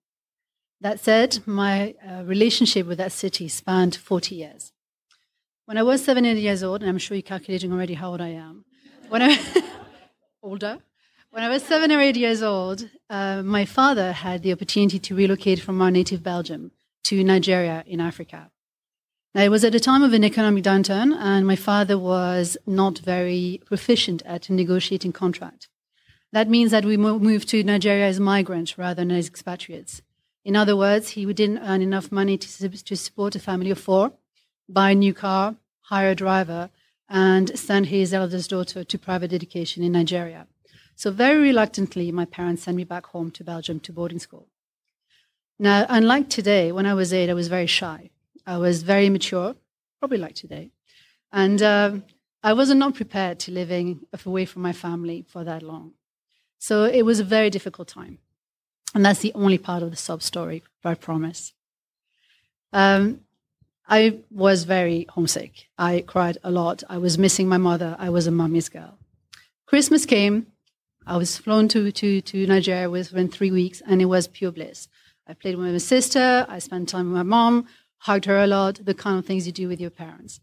That 0.81 0.99
said, 0.99 1.39
my 1.45 1.95
uh, 2.07 2.23
relationship 2.23 2.85
with 2.85 2.97
that 2.99 3.11
city 3.11 3.47
spanned 3.47 3.95
40 3.95 4.35
years. 4.35 4.71
When 5.65 5.77
I 5.77 5.83
was 5.83 6.03
seven, 6.03 6.25
eight 6.25 6.37
years 6.37 6.63
old, 6.63 6.81
and 6.81 6.89
I'm 6.89 6.97
sure 6.97 7.15
you're 7.15 7.21
calculating 7.21 7.73
already 7.73 7.95
how 7.95 8.11
old 8.11 8.21
I 8.21 8.29
am. 8.29 8.65
When 9.09 9.21
I 9.21 9.39
older, 10.43 10.79
when 11.31 11.43
I 11.43 11.49
was 11.49 11.63
seven 11.63 11.91
or 11.91 11.99
eight 11.99 12.15
years 12.15 12.43
old, 12.43 12.89
uh, 13.09 13.41
my 13.41 13.65
father 13.65 14.11
had 14.11 14.43
the 14.43 14.53
opportunity 14.53 14.99
to 14.99 15.15
relocate 15.15 15.59
from 15.59 15.81
our 15.81 15.91
native 15.91 16.23
Belgium 16.23 16.71
to 17.05 17.23
Nigeria 17.23 17.83
in 17.87 17.99
Africa. 17.99 18.51
It 19.35 19.49
was 19.49 19.63
at 19.63 19.75
a 19.75 19.79
time 19.79 20.03
of 20.03 20.13
an 20.13 20.23
economic 20.23 20.63
downturn, 20.63 21.15
and 21.15 21.45
my 21.45 21.55
father 21.55 21.97
was 21.97 22.57
not 22.65 22.97
very 22.99 23.61
proficient 23.65 24.23
at 24.25 24.49
negotiating 24.49 25.13
contract. 25.13 25.67
That 26.33 26.49
means 26.49 26.71
that 26.71 26.85
we 26.85 26.97
moved 26.97 27.47
to 27.49 27.63
Nigeria 27.63 28.07
as 28.07 28.19
migrants 28.19 28.77
rather 28.77 28.95
than 28.95 29.11
as 29.11 29.27
expatriates. 29.27 30.01
In 30.43 30.55
other 30.55 30.75
words, 30.75 31.09
he 31.09 31.25
didn't 31.33 31.59
earn 31.59 31.81
enough 31.81 32.11
money 32.11 32.37
to, 32.37 32.69
to 32.69 32.95
support 32.95 33.35
a 33.35 33.39
family 33.39 33.69
of 33.69 33.79
four, 33.79 34.13
buy 34.67 34.91
a 34.91 34.95
new 34.95 35.13
car, 35.13 35.55
hire 35.81 36.11
a 36.11 36.15
driver, 36.15 36.69
and 37.09 37.57
send 37.57 37.87
his 37.87 38.13
eldest 38.13 38.49
daughter 38.49 38.83
to 38.83 38.97
private 38.97 39.33
education 39.33 39.83
in 39.83 39.91
Nigeria. 39.91 40.47
So, 40.95 41.11
very 41.11 41.37
reluctantly, 41.37 42.11
my 42.11 42.25
parents 42.25 42.63
sent 42.63 42.75
me 42.75 42.83
back 42.83 43.07
home 43.07 43.29
to 43.31 43.43
Belgium 43.43 43.79
to 43.81 43.93
boarding 43.93 44.19
school. 44.19 44.47
Now, 45.59 45.85
unlike 45.89 46.29
today, 46.29 46.71
when 46.71 46.85
I 46.85 46.93
was 46.93 47.13
eight, 47.13 47.29
I 47.29 47.33
was 47.33 47.47
very 47.47 47.67
shy. 47.67 48.09
I 48.47 48.57
was 48.57 48.81
very 48.81 49.09
mature, 49.09 49.55
probably 49.99 50.17
like 50.17 50.35
today. 50.35 50.71
And 51.33 51.61
uh, 51.61 51.97
I 52.41 52.53
was 52.53 52.73
not 52.73 52.95
prepared 52.95 53.39
to 53.39 53.51
living 53.51 54.07
away 54.25 54.45
from 54.45 54.61
my 54.61 54.71
family 54.71 55.25
for 55.27 55.43
that 55.43 55.61
long. 55.61 55.91
So, 56.57 56.85
it 56.85 57.03
was 57.03 57.19
a 57.19 57.23
very 57.23 57.49
difficult 57.51 57.89
time. 57.89 58.17
And 58.95 59.05
that's 59.05 59.19
the 59.19 59.33
only 59.35 59.57
part 59.57 59.83
of 59.83 59.91
the 59.91 59.97
sob 59.97 60.23
story, 60.23 60.63
I 60.83 60.95
promise. 60.95 61.53
Um, 62.73 63.21
I 63.87 64.19
was 64.31 64.63
very 64.63 65.05
homesick. 65.09 65.67
I 65.77 66.03
cried 66.07 66.37
a 66.43 66.49
lot. 66.49 66.83
I 66.89 66.97
was 66.97 67.17
missing 67.17 67.47
my 67.47 67.57
mother. 67.57 67.95
I 67.99 68.09
was 68.09 68.27
a 68.27 68.31
mommy's 68.31 68.69
girl. 68.69 68.97
Christmas 69.65 70.05
came. 70.05 70.47
I 71.05 71.17
was 71.17 71.37
flown 71.37 71.67
to, 71.69 71.91
to, 71.91 72.21
to 72.21 72.47
Nigeria 72.47 72.89
within 72.89 73.29
three 73.29 73.51
weeks, 73.51 73.81
and 73.85 74.01
it 74.01 74.05
was 74.05 74.27
pure 74.27 74.51
bliss. 74.51 74.87
I 75.27 75.33
played 75.33 75.57
with 75.57 75.71
my 75.71 75.77
sister. 75.77 76.45
I 76.49 76.59
spent 76.59 76.89
time 76.89 77.07
with 77.07 77.15
my 77.15 77.23
mom, 77.23 77.67
hugged 77.99 78.25
her 78.25 78.37
a 78.37 78.47
lot, 78.47 78.79
the 78.83 78.93
kind 78.93 79.19
of 79.19 79.25
things 79.25 79.45
you 79.45 79.53
do 79.53 79.67
with 79.67 79.81
your 79.81 79.89
parents. 79.89 80.39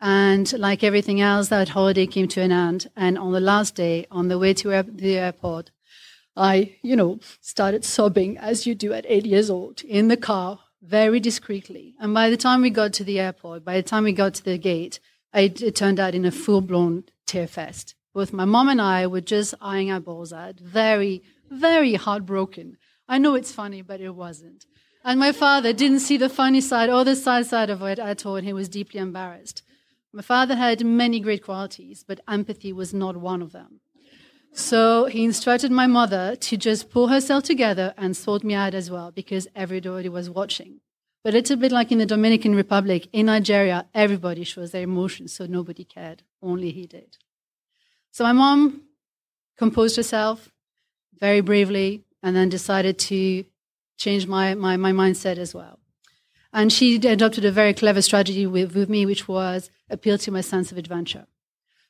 And 0.00 0.52
like 0.58 0.84
everything 0.84 1.20
else, 1.20 1.48
that 1.48 1.70
holiday 1.70 2.06
came 2.06 2.28
to 2.28 2.40
an 2.40 2.52
end. 2.52 2.90
And 2.96 3.18
on 3.18 3.32
the 3.32 3.40
last 3.40 3.74
day, 3.74 4.06
on 4.10 4.28
the 4.28 4.38
way 4.38 4.54
to 4.54 4.82
the 4.82 5.18
airport, 5.18 5.70
I, 6.36 6.76
you 6.82 6.94
know, 6.94 7.18
started 7.40 7.84
sobbing 7.84 8.38
as 8.38 8.66
you 8.66 8.74
do 8.74 8.92
at 8.92 9.04
eight 9.08 9.26
years 9.26 9.50
old 9.50 9.82
in 9.82 10.06
the 10.08 10.16
car 10.16 10.60
very 10.80 11.18
discreetly. 11.18 11.94
And 11.98 12.14
by 12.14 12.30
the 12.30 12.36
time 12.36 12.62
we 12.62 12.70
got 12.70 12.92
to 12.94 13.04
the 13.04 13.18
airport, 13.18 13.64
by 13.64 13.74
the 13.74 13.82
time 13.82 14.04
we 14.04 14.12
got 14.12 14.34
to 14.34 14.44
the 14.44 14.56
gate, 14.56 15.00
it, 15.34 15.60
it 15.60 15.74
turned 15.74 15.98
out 15.98 16.14
in 16.14 16.24
a 16.24 16.30
full 16.30 16.60
blown 16.60 17.04
tear 17.26 17.48
fest. 17.48 17.96
Both 18.14 18.32
my 18.32 18.44
mom 18.44 18.68
and 18.68 18.80
I 18.80 19.06
were 19.06 19.20
just 19.20 19.54
eyeing 19.60 19.90
our 19.90 20.00
balls 20.00 20.32
out, 20.32 20.60
very, 20.60 21.22
very 21.50 21.94
heartbroken. 21.94 22.76
I 23.08 23.18
know 23.18 23.34
it's 23.34 23.52
funny, 23.52 23.82
but 23.82 24.00
it 24.00 24.14
wasn't. 24.14 24.66
And 25.04 25.18
my 25.18 25.32
father 25.32 25.72
didn't 25.72 26.00
see 26.00 26.16
the 26.16 26.28
funny 26.28 26.60
side 26.60 26.90
or 26.90 27.04
the 27.04 27.16
sad 27.16 27.46
side 27.46 27.70
of 27.70 27.82
it 27.82 27.98
at 27.98 28.26
all, 28.26 28.36
and 28.36 28.46
he 28.46 28.52
was 28.52 28.68
deeply 28.68 29.00
embarrassed. 29.00 29.62
My 30.12 30.22
father 30.22 30.56
had 30.56 30.84
many 30.84 31.20
great 31.20 31.44
qualities, 31.44 32.04
but 32.06 32.20
empathy 32.26 32.72
was 32.72 32.92
not 32.92 33.16
one 33.16 33.42
of 33.42 33.52
them. 33.52 33.80
So 34.52 35.04
he 35.04 35.24
instructed 35.24 35.70
my 35.70 35.86
mother 35.86 36.34
to 36.36 36.56
just 36.56 36.90
pull 36.90 37.08
herself 37.08 37.44
together 37.44 37.94
and 37.96 38.16
sort 38.16 38.42
me 38.42 38.54
out 38.54 38.74
as 38.74 38.90
well 38.90 39.10
because 39.10 39.46
everybody 39.54 40.08
was 40.08 40.30
watching. 40.30 40.80
But 41.22 41.34
it's 41.34 41.50
a 41.50 41.56
bit 41.56 41.72
like 41.72 41.92
in 41.92 41.98
the 41.98 42.06
Dominican 42.06 42.54
Republic, 42.54 43.08
in 43.12 43.26
Nigeria, 43.26 43.86
everybody 43.94 44.44
shows 44.44 44.70
their 44.70 44.82
emotions, 44.82 45.32
so 45.32 45.46
nobody 45.46 45.84
cared. 45.84 46.22
Only 46.42 46.70
he 46.70 46.86
did. 46.86 47.18
So 48.10 48.24
my 48.24 48.32
mom 48.32 48.82
composed 49.56 49.96
herself 49.96 50.50
very 51.20 51.40
bravely 51.40 52.04
and 52.22 52.34
then 52.34 52.48
decided 52.48 52.98
to 52.98 53.44
change 53.98 54.26
my, 54.26 54.54
my, 54.54 54.76
my 54.76 54.92
mindset 54.92 55.36
as 55.36 55.54
well. 55.54 55.78
And 56.52 56.72
she 56.72 56.96
adopted 56.96 57.44
a 57.44 57.52
very 57.52 57.74
clever 57.74 58.00
strategy 58.00 58.46
with, 58.46 58.74
with 58.74 58.88
me, 58.88 59.04
which 59.04 59.28
was 59.28 59.70
appeal 59.90 60.16
to 60.18 60.30
my 60.30 60.40
sense 60.40 60.72
of 60.72 60.78
adventure. 60.78 61.26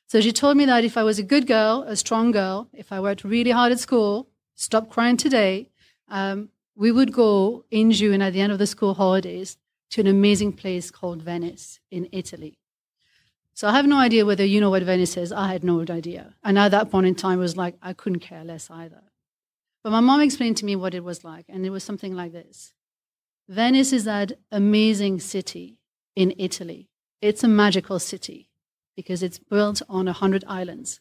So 0.07 0.19
she 0.19 0.33
told 0.33 0.57
me 0.57 0.65
that 0.65 0.83
if 0.83 0.97
I 0.97 1.03
was 1.03 1.19
a 1.19 1.23
good 1.23 1.47
girl, 1.47 1.83
a 1.87 1.95
strong 1.95 2.31
girl, 2.31 2.67
if 2.73 2.91
I 2.91 2.99
worked 2.99 3.23
really 3.23 3.51
hard 3.51 3.71
at 3.71 3.79
school, 3.79 4.27
stop 4.55 4.89
crying 4.89 5.17
today, 5.17 5.69
um, 6.09 6.49
we 6.75 6.91
would 6.91 7.13
go 7.13 7.65
in 7.69 7.91
June 7.91 8.21
at 8.21 8.33
the 8.33 8.41
end 8.41 8.51
of 8.51 8.57
the 8.57 8.67
school 8.67 8.95
holidays 8.95 9.57
to 9.91 10.01
an 10.01 10.07
amazing 10.07 10.53
place 10.53 10.91
called 10.91 11.21
Venice 11.21 11.79
in 11.91 12.09
Italy. 12.11 12.57
So 13.53 13.67
I 13.67 13.73
have 13.73 13.85
no 13.85 13.97
idea 13.97 14.25
whether 14.25 14.45
you 14.45 14.61
know 14.61 14.69
what 14.69 14.83
Venice 14.83 15.17
is. 15.17 15.31
I 15.31 15.51
had 15.51 15.63
no 15.63 15.81
idea. 15.81 16.35
And 16.43 16.57
at 16.57 16.71
that 16.71 16.89
point 16.89 17.07
in 17.07 17.15
time, 17.15 17.39
was 17.39 17.57
like 17.57 17.75
I 17.81 17.93
couldn't 17.93 18.19
care 18.19 18.43
less 18.43 18.69
either. 18.71 19.03
But 19.83 19.91
my 19.91 19.99
mom 20.01 20.21
explained 20.21 20.57
to 20.57 20.65
me 20.65 20.75
what 20.75 20.93
it 20.93 21.03
was 21.03 21.23
like, 21.23 21.45
and 21.47 21.65
it 21.65 21.69
was 21.69 21.83
something 21.83 22.15
like 22.15 22.31
this 22.31 22.73
Venice 23.47 23.93
is 23.93 24.03
that 24.03 24.33
amazing 24.51 25.19
city 25.19 25.79
in 26.15 26.33
Italy. 26.37 26.89
It's 27.21 27.43
a 27.43 27.47
magical 27.47 27.99
city 27.99 28.49
because 28.95 29.23
it's 29.23 29.39
built 29.39 29.81
on 29.89 30.07
a 30.07 30.13
hundred 30.13 30.43
islands. 30.47 30.99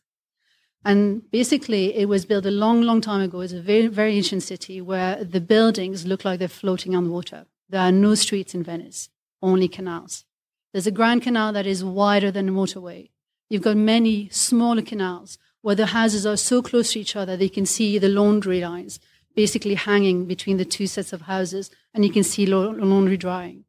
And 0.84 1.28
basically, 1.30 1.96
it 1.96 2.08
was 2.08 2.24
built 2.24 2.46
a 2.46 2.50
long, 2.50 2.82
long 2.82 3.00
time 3.00 3.20
ago. 3.20 3.40
It's 3.40 3.52
a 3.52 3.60
very, 3.60 3.88
very 3.88 4.16
ancient 4.16 4.44
city 4.44 4.80
where 4.80 5.24
the 5.24 5.40
buildings 5.40 6.06
look 6.06 6.24
like 6.24 6.38
they're 6.38 6.48
floating 6.48 6.94
on 6.94 7.10
water. 7.10 7.46
There 7.68 7.80
are 7.80 7.92
no 7.92 8.14
streets 8.14 8.54
in 8.54 8.62
Venice, 8.62 9.10
only 9.42 9.68
canals. 9.68 10.24
There's 10.72 10.86
a 10.86 10.92
grand 10.92 11.22
canal 11.22 11.52
that 11.52 11.66
is 11.66 11.84
wider 11.84 12.30
than 12.30 12.48
a 12.48 12.52
motorway. 12.52 13.10
You've 13.50 13.62
got 13.62 13.76
many 13.76 14.28
smaller 14.30 14.82
canals 14.82 15.38
where 15.68 15.76
the 15.76 15.86
houses 16.00 16.24
are 16.24 16.36
so 16.36 16.62
close 16.62 16.92
to 16.92 17.00
each 17.00 17.14
other 17.14 17.36
they 17.36 17.48
can 17.56 17.66
see 17.66 17.98
the 17.98 18.08
laundry 18.08 18.60
lines 18.60 18.98
basically 19.42 19.76
hanging 19.76 20.24
between 20.24 20.56
the 20.56 20.64
two 20.64 20.88
sets 20.88 21.12
of 21.12 21.20
houses, 21.22 21.70
and 21.94 22.04
you 22.04 22.10
can 22.10 22.24
see 22.24 22.44
laundry 22.44 23.16
drying. 23.16 23.62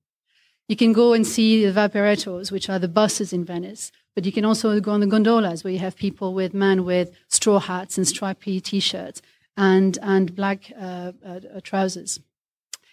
You 0.67 0.75
can 0.75 0.93
go 0.93 1.13
and 1.13 1.27
see 1.27 1.63
the 1.63 1.71
vaporettos, 1.71 2.51
which 2.51 2.67
are 2.71 2.79
the 2.79 2.87
buses 2.87 3.31
in 3.31 3.45
Venice, 3.45 3.91
but 4.15 4.25
you 4.25 4.31
can 4.31 4.45
also 4.45 4.79
go 4.79 4.93
on 4.93 4.99
the 4.99 5.05
gondolas 5.05 5.63
where 5.63 5.71
you 5.71 5.77
have 5.77 5.95
people 5.95 6.33
with 6.33 6.55
men 6.55 6.85
with 6.85 7.11
straw 7.27 7.59
hats 7.59 7.97
and 7.99 8.07
stripy 8.07 8.59
t-shirts 8.59 9.21
and, 9.55 9.99
and 10.01 10.35
black 10.35 10.71
uh, 10.75 11.11
uh, 11.23 11.39
uh, 11.55 11.61
trousers. 11.61 12.19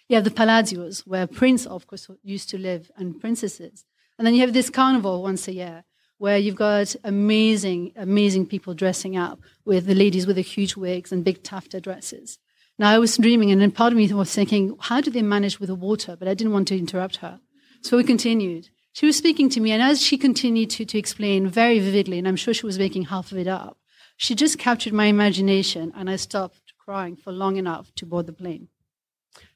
You 0.07 0.15
have 0.17 0.23
the 0.23 0.29
palazios 0.29 0.99
where 1.07 1.25
prince, 1.25 1.65
of 1.65 1.87
course, 1.87 2.07
used 2.23 2.47
to 2.51 2.59
live 2.59 2.91
and 2.95 3.19
princesses. 3.19 3.85
And 4.19 4.27
then 4.27 4.35
you 4.35 4.41
have 4.41 4.53
this 4.53 4.69
carnival 4.69 5.23
once 5.23 5.47
a 5.47 5.53
year 5.53 5.83
where 6.17 6.37
you've 6.37 6.55
got 6.55 6.95
amazing, 7.03 7.91
amazing 7.95 8.45
people 8.45 8.73
dressing 8.73 9.15
up 9.15 9.39
with 9.65 9.85
the 9.85 9.95
ladies 9.95 10.25
with 10.25 10.35
the 10.35 10.41
huge 10.41 10.75
wigs 10.75 11.11
and 11.11 11.23
big 11.23 11.43
taffeta 11.43 11.79
dresses. 11.79 12.39
Now 12.79 12.91
I 12.91 12.99
was 12.99 13.17
dreaming, 13.17 13.51
and 13.51 13.61
then 13.61 13.71
part 13.71 13.93
of 13.93 13.97
me 13.97 14.11
was 14.13 14.33
thinking, 14.33 14.75
how 14.79 15.01
do 15.01 15.09
they 15.09 15.21
manage 15.21 15.59
with 15.59 15.67
the 15.67 15.75
water? 15.75 16.15
But 16.15 16.27
I 16.27 16.33
didn't 16.33 16.53
want 16.53 16.67
to 16.69 16.77
interrupt 16.77 17.17
her. 17.17 17.39
So 17.81 17.97
we 17.97 18.03
continued. 18.03 18.69
She 18.93 19.05
was 19.05 19.17
speaking 19.17 19.49
to 19.49 19.59
me, 19.59 19.71
and 19.71 19.81
as 19.81 20.01
she 20.01 20.17
continued 20.17 20.71
to, 20.71 20.85
to 20.85 20.97
explain 20.97 21.47
very 21.47 21.79
vividly, 21.79 22.17
and 22.17 22.27
I'm 22.27 22.35
sure 22.35 22.53
she 22.53 22.65
was 22.65 22.79
making 22.79 23.05
half 23.05 23.31
of 23.31 23.37
it 23.37 23.47
up, 23.47 23.77
she 24.15 24.33
just 24.33 24.57
captured 24.57 24.93
my 24.93 25.05
imagination, 25.05 25.93
and 25.95 26.09
I 26.09 26.15
stopped 26.15 26.73
crying 26.83 27.15
for 27.15 27.31
long 27.31 27.57
enough 27.57 27.93
to 27.95 28.05
board 28.05 28.25
the 28.25 28.33
plane. 28.33 28.69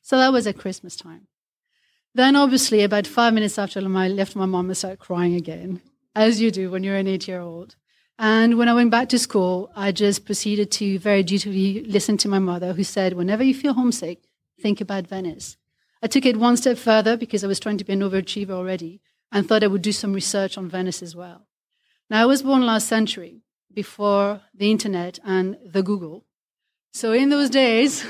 So 0.02 0.18
that 0.18 0.32
was 0.32 0.46
at 0.46 0.58
Christmas 0.58 0.96
time. 0.96 1.28
Then, 2.14 2.36
obviously, 2.36 2.84
about 2.84 3.08
five 3.08 3.34
minutes 3.34 3.58
after 3.58 3.80
I 3.80 4.08
left 4.10 4.36
my 4.36 4.46
mom, 4.46 4.70
I 4.70 4.74
started 4.74 5.00
crying 5.00 5.34
again, 5.34 5.82
as 6.16 6.42
you 6.42 6.52
do 6.52 6.70
when 6.70 6.84
you're 6.84 6.96
an 6.96 7.08
eight 7.08 7.28
year 7.28 7.40
old. 7.40 7.76
And 8.20 8.58
when 8.58 8.70
I 8.70 8.74
went 8.74 8.92
back 8.92 9.10
to 9.10 9.20
school, 9.20 9.72
I 9.76 9.92
just 9.92 10.26
proceeded 10.26 10.70
to 10.74 11.00
very 11.00 11.24
dutifully 11.24 11.84
listen 11.86 12.18
to 12.18 12.28
my 12.28 12.40
mother, 12.40 12.74
who 12.74 12.84
said, 12.84 13.14
Whenever 13.14 13.44
you 13.44 13.56
feel 13.56 13.74
homesick, 13.74 14.20
think 14.60 14.80
about 14.80 15.08
Venice. 15.08 15.58
I 16.04 16.08
took 16.08 16.26
it 16.26 16.38
one 16.38 16.58
step 16.58 16.78
further 16.78 17.18
because 17.18 17.44
I 17.44 17.48
was 17.48 17.60
trying 17.60 17.78
to 17.78 17.84
be 17.84 17.94
an 17.94 18.02
overachiever 18.02 18.52
already 18.52 19.02
and 19.32 19.48
thought 19.48 19.64
I 19.64 19.68
would 19.68 19.82
do 19.82 19.92
some 19.92 20.14
research 20.14 20.58
on 20.58 20.70
Venice 20.70 21.02
as 21.02 21.16
well. 21.16 21.48
Now, 22.10 22.22
I 22.22 22.26
was 22.26 22.44
born 22.44 22.66
last 22.66 22.88
century 22.88 23.42
before 23.74 24.42
the 24.54 24.70
internet 24.70 25.20
and 25.24 25.58
the 25.66 25.82
Google. 25.82 26.26
So, 26.94 27.14
in 27.14 27.30
those 27.30 27.50
days, 27.50 28.06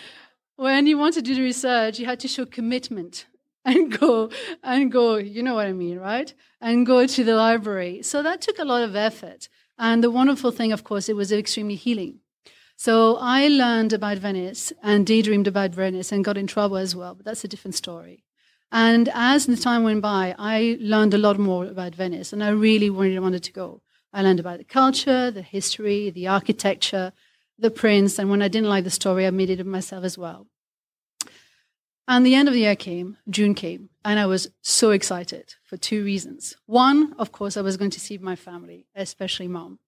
when 0.56 0.86
you 0.86 0.98
wanted 0.98 1.24
to 1.24 1.34
do 1.34 1.42
research, 1.42 1.98
you 1.98 2.06
had 2.06 2.20
to 2.20 2.28
show 2.28 2.44
commitment 2.44 3.26
and 3.64 3.96
go 3.98 4.30
and 4.62 4.90
go, 4.90 5.16
you 5.16 5.42
know 5.42 5.54
what 5.54 5.66
I 5.66 5.72
mean, 5.72 5.98
right? 5.98 6.32
And 6.60 6.86
go 6.86 7.06
to 7.06 7.24
the 7.24 7.34
library. 7.36 8.02
So 8.02 8.22
that 8.22 8.40
took 8.40 8.58
a 8.58 8.64
lot 8.64 8.82
of 8.82 8.96
effort. 8.96 9.48
And 9.78 10.02
the 10.02 10.10
wonderful 10.10 10.50
thing, 10.50 10.72
of 10.72 10.84
course, 10.84 11.08
it 11.08 11.16
was 11.16 11.30
extremely 11.30 11.76
healing 11.76 12.20
so 12.80 13.16
I 13.20 13.48
learned 13.48 13.92
about 13.92 14.18
Venice 14.18 14.72
and 14.84 15.04
daydreamed 15.04 15.48
about 15.48 15.72
Venice 15.72 16.12
and 16.12 16.24
got 16.24 16.38
in 16.38 16.46
trouble 16.46 16.76
as 16.76 16.94
well, 16.94 17.16
but 17.16 17.24
that's 17.26 17.42
a 17.42 17.48
different 17.48 17.74
story. 17.74 18.22
And 18.70 19.10
as 19.14 19.46
the 19.46 19.56
time 19.56 19.82
went 19.82 20.00
by, 20.00 20.36
I 20.38 20.78
learned 20.80 21.12
a 21.12 21.18
lot 21.18 21.40
more 21.40 21.66
about 21.66 21.96
Venice, 21.96 22.32
and 22.32 22.42
I 22.44 22.50
really 22.50 22.88
really 22.88 23.18
wanted 23.18 23.42
to 23.42 23.52
go. 23.52 23.82
I 24.12 24.22
learned 24.22 24.38
about 24.38 24.58
the 24.58 24.64
culture, 24.64 25.28
the 25.32 25.42
history, 25.42 26.10
the 26.10 26.28
architecture, 26.28 27.12
the 27.58 27.70
prince, 27.72 28.16
and 28.16 28.30
when 28.30 28.42
I 28.42 28.48
didn't 28.48 28.68
like 28.68 28.84
the 28.84 28.90
story, 28.90 29.26
I 29.26 29.30
made 29.30 29.50
it 29.50 29.66
myself 29.66 30.04
as 30.04 30.16
well. 30.16 30.46
And 32.10 32.24
the 32.24 32.34
end 32.34 32.48
of 32.48 32.54
the 32.54 32.60
year 32.60 32.74
came, 32.74 33.18
June 33.28 33.54
came, 33.54 33.90
and 34.02 34.18
I 34.18 34.24
was 34.24 34.48
so 34.62 34.92
excited 34.92 35.56
for 35.62 35.76
two 35.76 36.02
reasons. 36.02 36.56
One, 36.64 37.12
of 37.18 37.32
course, 37.32 37.54
I 37.54 37.60
was 37.60 37.76
going 37.76 37.90
to 37.90 38.00
see 38.00 38.16
my 38.16 38.34
family, 38.34 38.86
especially 38.96 39.46
mom. 39.46 39.78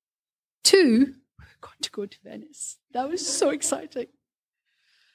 Two, 0.62 1.14
we 1.38 1.44
were 1.44 1.60
going 1.62 1.80
to 1.80 1.90
go 1.90 2.04
to 2.04 2.18
Venice. 2.22 2.76
That 2.92 3.08
was 3.08 3.26
so 3.26 3.48
exciting. 3.48 4.08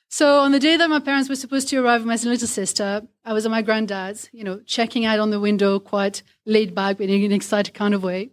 So 0.09 0.39
on 0.39 0.51
the 0.51 0.59
day 0.59 0.77
that 0.77 0.89
my 0.89 0.99
parents 0.99 1.29
were 1.29 1.35
supposed 1.35 1.67
to 1.67 1.77
arrive 1.77 2.01
with 2.01 2.07
my 2.07 2.29
little 2.29 2.47
sister, 2.47 3.03
I 3.23 3.33
was 3.33 3.45
at 3.45 3.51
my 3.51 3.61
granddad's, 3.61 4.27
you 4.31 4.43
know, 4.43 4.61
checking 4.65 5.05
out 5.05 5.19
on 5.19 5.29
the 5.29 5.39
window, 5.39 5.77
quite 5.77 6.23
laid 6.43 6.73
back, 6.73 6.97
but 6.97 7.09
in 7.09 7.23
an 7.23 7.31
excited 7.31 7.75
kind 7.75 7.93
of 7.93 8.01
way. 8.01 8.31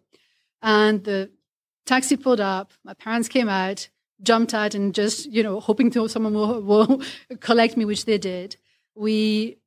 And 0.63 1.05
the 1.05 1.31
taxi 1.85 2.17
pulled 2.17 2.41
up. 2.41 2.73
My 2.85 2.95
parents 2.95 3.29
came 3.29 3.51
out, 3.51 3.91
jumped 4.23 4.55
out, 4.55 4.75
and 4.75 4.95
just, 4.95 5.27
you 5.27 5.43
know, 5.43 5.61
hoping 5.61 5.91
to 5.91 6.09
someone 6.09 6.33
will, 6.33 6.63
will 6.63 7.03
collect 7.41 7.77
me, 7.77 7.85
which 7.85 8.07
they 8.07 8.17
did. 8.17 8.57
We 8.95 9.59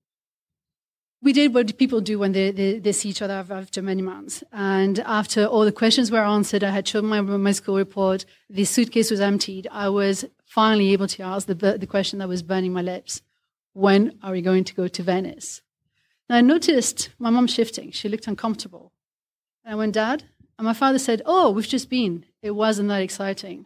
we 1.26 1.34
did 1.34 1.56
what 1.56 1.76
people 1.80 2.02
do 2.02 2.20
when 2.20 2.34
they, 2.34 2.52
they, 2.52 2.78
they, 2.78 2.92
see 2.92 3.10
each 3.10 3.22
other 3.24 3.44
after 3.50 3.82
many 3.82 4.04
months. 4.04 4.44
And 4.52 5.00
after 5.00 5.48
all 5.48 5.66
the 5.66 5.72
questions 5.72 6.12
were 6.12 6.20
answered, 6.20 6.64
I 6.64 6.70
had 6.70 6.88
shown 6.88 7.08
my, 7.08 7.20
my 7.20 7.52
school 7.52 7.78
report, 7.78 8.26
the 8.48 8.64
suitcase 8.64 9.10
was 9.10 9.20
emptied. 9.20 9.68
I 9.72 9.90
was 9.90 10.26
finally 10.46 10.94
able 10.94 11.08
to 11.08 11.24
ask 11.24 11.48
the, 11.48 11.56
the 11.56 11.88
question 11.88 12.20
that 12.20 12.28
was 12.28 12.44
burning 12.44 12.74
my 12.74 12.84
lips 12.84 13.24
When 13.74 14.20
are 14.22 14.34
we 14.34 14.44
going 14.44 14.66
to 14.66 14.76
go 14.76 14.88
to 14.88 15.04
Venice? 15.04 15.64
And 16.30 16.38
I 16.38 16.42
noticed 16.42 17.10
my 17.18 17.32
mom 17.32 17.48
shifting. 17.48 17.90
She 17.90 18.08
looked 18.08 18.28
uncomfortable. 18.28 18.94
And 19.64 19.74
I 19.74 19.76
went, 19.78 19.96
Dad? 19.96 20.26
And 20.60 20.66
my 20.66 20.74
father 20.74 21.00
said, 21.00 21.24
Oh, 21.26 21.50
we've 21.50 21.68
just 21.68 21.90
been. 21.90 22.26
It 22.44 22.52
wasn't 22.52 22.90
that 22.90 23.02
exciting. 23.02 23.66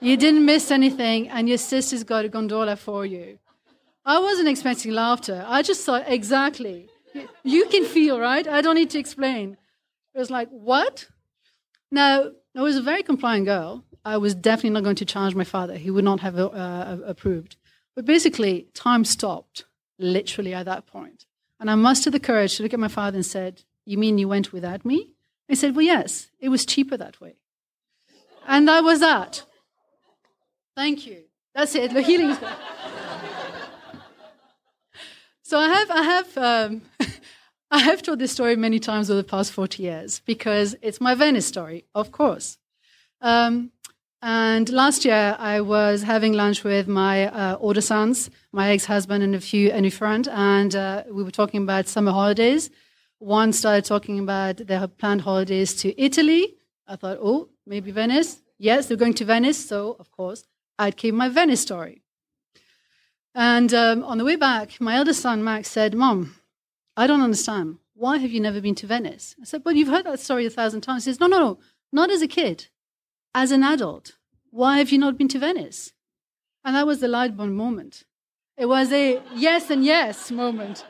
you 0.00 0.18
didn't 0.18 0.44
miss 0.44 0.70
anything, 0.70 1.30
and 1.30 1.48
your 1.48 1.58
sister's 1.58 2.04
got 2.04 2.26
a 2.26 2.28
gondola 2.28 2.76
for 2.76 3.06
you. 3.06 3.38
I 4.04 4.18
wasn't 4.18 4.48
expecting 4.48 4.92
laughter. 4.92 5.44
I 5.46 5.62
just 5.62 5.84
thought, 5.84 6.04
exactly. 6.06 6.88
You 7.42 7.66
can 7.66 7.84
feel, 7.84 8.20
right? 8.20 8.46
I 8.46 8.60
don't 8.60 8.74
need 8.74 8.90
to 8.90 8.98
explain. 8.98 9.56
It 10.14 10.18
was 10.18 10.30
like, 10.30 10.48
what? 10.50 11.08
Now, 11.90 12.30
I 12.56 12.62
was 12.62 12.76
a 12.76 12.82
very 12.82 13.02
compliant 13.02 13.46
girl. 13.46 13.84
I 14.04 14.18
was 14.18 14.34
definitely 14.34 14.70
not 14.70 14.84
going 14.84 14.96
to 14.96 15.04
challenge 15.04 15.34
my 15.34 15.44
father. 15.44 15.76
He 15.76 15.90
would 15.90 16.04
not 16.04 16.20
have 16.20 16.38
uh, 16.38 16.98
approved. 17.06 17.56
But 17.96 18.04
basically, 18.04 18.66
time 18.74 19.04
stopped 19.04 19.64
literally 19.98 20.52
at 20.52 20.66
that 20.66 20.86
point. 20.86 21.24
And 21.58 21.70
I 21.70 21.76
mustered 21.76 22.12
the 22.12 22.20
courage 22.20 22.56
to 22.56 22.62
look 22.62 22.74
at 22.74 22.80
my 22.80 22.88
father 22.88 23.16
and 23.16 23.26
said, 23.26 23.62
You 23.86 23.96
mean 23.96 24.18
you 24.18 24.28
went 24.28 24.52
without 24.52 24.84
me? 24.84 25.12
I 25.48 25.54
said, 25.54 25.74
Well, 25.74 25.84
yes, 25.84 26.28
it 26.40 26.48
was 26.48 26.66
cheaper 26.66 26.96
that 26.96 27.20
way. 27.20 27.36
And 28.46 28.68
that 28.68 28.84
was 28.84 29.00
that. 29.00 29.44
Thank 30.76 31.06
you. 31.06 31.22
That's 31.54 31.74
it. 31.74 31.94
The 31.94 32.02
healing 32.02 32.30
is 32.30 32.38
gone. 32.38 32.56
So 35.54 35.60
I 35.60 35.68
have, 35.68 35.90
I 35.92 36.02
have, 36.02 36.36
um, 36.36 36.82
I 37.70 37.78
have 37.78 38.02
told 38.02 38.18
this 38.18 38.32
story 38.32 38.56
many 38.56 38.80
times 38.80 39.08
over 39.08 39.22
the 39.22 39.28
past 39.28 39.52
40 39.52 39.84
years 39.84 40.18
because 40.26 40.74
it's 40.82 41.00
my 41.00 41.14
Venice 41.14 41.46
story, 41.46 41.84
of 41.94 42.10
course. 42.10 42.58
Um, 43.20 43.70
and 44.20 44.68
last 44.68 45.04
year, 45.04 45.36
I 45.38 45.60
was 45.60 46.02
having 46.02 46.32
lunch 46.32 46.64
with 46.64 46.88
my 46.88 47.28
uh, 47.28 47.56
older 47.60 47.80
sons, 47.80 48.30
my 48.50 48.70
ex-husband, 48.70 49.22
and 49.22 49.36
a 49.36 49.40
few 49.40 49.70
a 49.72 49.90
friend, 49.90 50.26
and 50.26 50.74
uh, 50.74 51.04
we 51.08 51.22
were 51.22 51.30
talking 51.30 51.62
about 51.62 51.86
summer 51.86 52.10
holidays. 52.10 52.68
One 53.20 53.52
started 53.52 53.84
talking 53.84 54.18
about 54.18 54.56
their 54.56 54.88
planned 54.88 55.20
holidays 55.20 55.72
to 55.82 55.94
Italy. 56.02 56.56
I 56.88 56.96
thought, 56.96 57.18
oh, 57.22 57.50
maybe 57.64 57.92
Venice. 57.92 58.42
Yes, 58.58 58.88
they're 58.88 58.96
going 58.96 59.14
to 59.14 59.24
Venice, 59.24 59.68
so 59.68 59.94
of 60.00 60.10
course 60.10 60.42
I'd 60.80 60.96
keep 60.96 61.14
my 61.14 61.28
Venice 61.28 61.60
story. 61.60 62.03
And 63.34 63.74
um, 63.74 64.04
on 64.04 64.18
the 64.18 64.24
way 64.24 64.36
back, 64.36 64.80
my 64.80 64.96
eldest 64.96 65.20
son 65.20 65.42
Max 65.42 65.68
said, 65.70 65.94
"Mom, 65.94 66.36
I 66.96 67.06
don't 67.06 67.20
understand. 67.20 67.78
Why 67.94 68.18
have 68.18 68.30
you 68.30 68.40
never 68.40 68.60
been 68.60 68.74
to 68.76 68.86
Venice?" 68.86 69.34
I 69.40 69.44
said, 69.44 69.64
"But 69.64 69.76
you've 69.76 69.88
heard 69.88 70.06
that 70.06 70.20
story 70.20 70.46
a 70.46 70.50
thousand 70.50 70.82
times." 70.82 71.04
He 71.04 71.10
says, 71.10 71.20
"No, 71.20 71.26
no, 71.26 71.38
no, 71.38 71.58
not 71.92 72.10
as 72.10 72.22
a 72.22 72.28
kid." 72.28 72.68
as 73.34 73.50
an 73.50 73.64
adult, 73.64 74.12
why 74.50 74.78
have 74.78 74.90
you 74.90 74.98
not 74.98 75.18
been 75.18 75.28
to 75.28 75.38
Venice? 75.38 75.92
And 76.64 76.76
that 76.76 76.86
was 76.86 77.00
the 77.00 77.08
light 77.08 77.36
bulb 77.36 77.50
moment. 77.50 78.04
It 78.56 78.66
was 78.66 78.92
a 78.92 79.20
yes 79.34 79.68
and 79.70 79.84
yes 79.84 80.30
moment. 80.30 80.86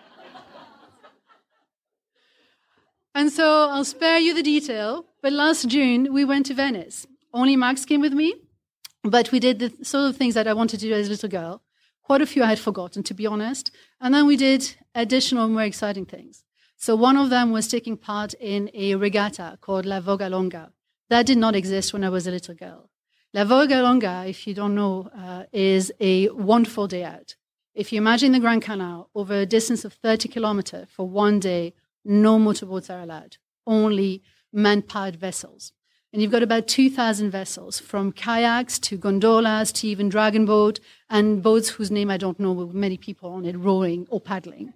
and 3.15 3.33
so 3.33 3.71
I'll 3.71 3.85
spare 3.85 4.19
you 4.19 4.35
the 4.35 4.43
detail, 4.43 5.07
but 5.23 5.33
last 5.33 5.69
June 5.69 6.13
we 6.13 6.25
went 6.25 6.47
to 6.47 6.55
Venice. 6.55 7.07
Only 7.33 7.57
Max 7.57 7.85
came 7.85 8.03
with 8.03 8.13
me, 8.13 8.35
but 9.03 9.33
we 9.33 9.41
did 9.41 9.59
the 9.59 9.85
sort 9.85 10.11
of 10.11 10.17
things 10.17 10.35
that 10.35 10.47
I 10.47 10.53
wanted 10.53 10.81
to 10.81 10.87
do 10.87 10.93
as 10.95 11.09
a 11.09 11.11
little 11.11 11.31
girl. 11.31 11.63
Quite 12.05 12.23
a 12.23 12.27
few 12.27 12.43
I 12.43 12.49
had 12.51 12.59
forgotten, 12.59 13.03
to 13.05 13.15
be 13.15 13.27
honest. 13.27 13.71
And 14.01 14.15
then 14.15 14.27
we 14.27 14.37
did 14.37 14.77
additional, 14.95 15.49
more 15.49 15.63
exciting 15.63 16.05
things. 16.05 16.45
So 16.77 16.95
one 16.95 17.17
of 17.17 17.31
them 17.31 17.51
was 17.51 17.67
taking 17.67 17.97
part 17.97 18.35
in 18.35 18.71
a 18.75 18.95
regatta 18.95 19.59
called 19.61 19.87
La 19.87 20.01
Vogalonga, 20.01 20.71
that 21.09 21.27
did 21.27 21.39
not 21.39 21.57
exist 21.57 21.93
when 21.93 22.05
I 22.05 22.11
was 22.11 22.27
a 22.27 22.31
little 22.31 22.55
girl. 22.55 22.91
La 23.33 23.45
Vogalonga, 23.45 24.29
if 24.29 24.47
you 24.47 24.55
don't 24.55 24.75
know, 24.75 25.09
uh, 25.17 25.45
is 25.53 25.93
a 25.99 26.29
wonderful 26.29 26.87
day 26.87 27.05
out. 27.05 27.37
If 27.75 27.93
you 27.93 27.99
imagine 27.99 28.33
the 28.33 28.39
Grand 28.39 28.63
Canal 28.63 29.09
over 29.15 29.41
a 29.41 29.47
distance 29.47 29.85
of 29.85 29.95
30 29.95 30.29
kilometers 30.29 30.89
for 30.91 31.09
one 31.09 31.41
day, 31.41 31.75
no 32.05 32.39
motorboats 32.39 32.91
are 32.91 33.01
allowed, 33.01 33.39
only 33.67 34.23
man 34.53 34.83
powered 34.83 35.17
vessels. 35.17 35.73
And 36.15 36.23
you've 36.23 36.31
got 36.31 36.45
about 36.45 36.69
2,000 36.69 37.33
vessels, 37.33 37.81
from 37.81 38.13
kayaks 38.13 38.79
to 38.79 38.97
gondolas 38.97 39.73
to 39.73 39.89
even 39.89 40.09
dragon 40.09 40.47
boat, 40.47 40.79
and 41.11 41.43
boats 41.43 41.71
whose 41.71 41.91
name 41.91 42.09
I 42.09 42.19
don't 42.19 42.39
know, 42.39 42.53
with 42.53 42.73
many 42.73 42.97
people 42.97 43.31
on 43.31 43.45
it 43.45 43.59
rowing 43.59 44.07
or 44.09 44.21
paddling. 44.21 44.75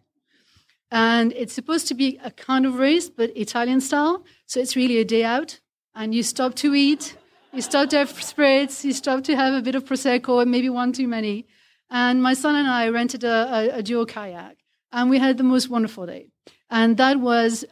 And 0.90 1.32
it's 1.34 1.52
supposed 1.52 1.86
to 1.86 1.94
be 1.94 2.18
a 2.24 2.32
kind 2.32 2.66
of 2.66 2.80
race, 2.80 3.08
but 3.08 3.30
Italian 3.36 3.80
style. 3.80 4.24
So 4.46 4.58
it's 4.58 4.74
really 4.74 4.98
a 4.98 5.04
day 5.04 5.22
out 5.22 5.60
and 5.94 6.12
you 6.12 6.24
stop 6.24 6.56
to 6.56 6.74
eat, 6.74 7.16
you 7.52 7.62
stop 7.62 7.88
to 7.90 7.98
have 7.98 8.10
spirits, 8.20 8.84
you 8.84 8.92
stop 8.92 9.22
to 9.22 9.36
have 9.36 9.54
a 9.54 9.62
bit 9.62 9.76
of 9.76 9.84
prosecco 9.84 10.42
and 10.42 10.50
maybe 10.50 10.68
one 10.68 10.92
too 10.92 11.06
many. 11.06 11.46
And 11.88 12.20
my 12.20 12.34
son 12.34 12.56
and 12.56 12.66
I 12.66 12.88
rented 12.88 13.22
a, 13.22 13.74
a, 13.74 13.78
a 13.78 13.82
dual 13.84 14.06
kayak, 14.06 14.56
and 14.90 15.08
we 15.08 15.20
had 15.20 15.38
the 15.38 15.44
most 15.44 15.70
wonderful 15.70 16.04
day. 16.04 16.30
And 16.68 16.96
that 16.96 17.20
was 17.20 17.64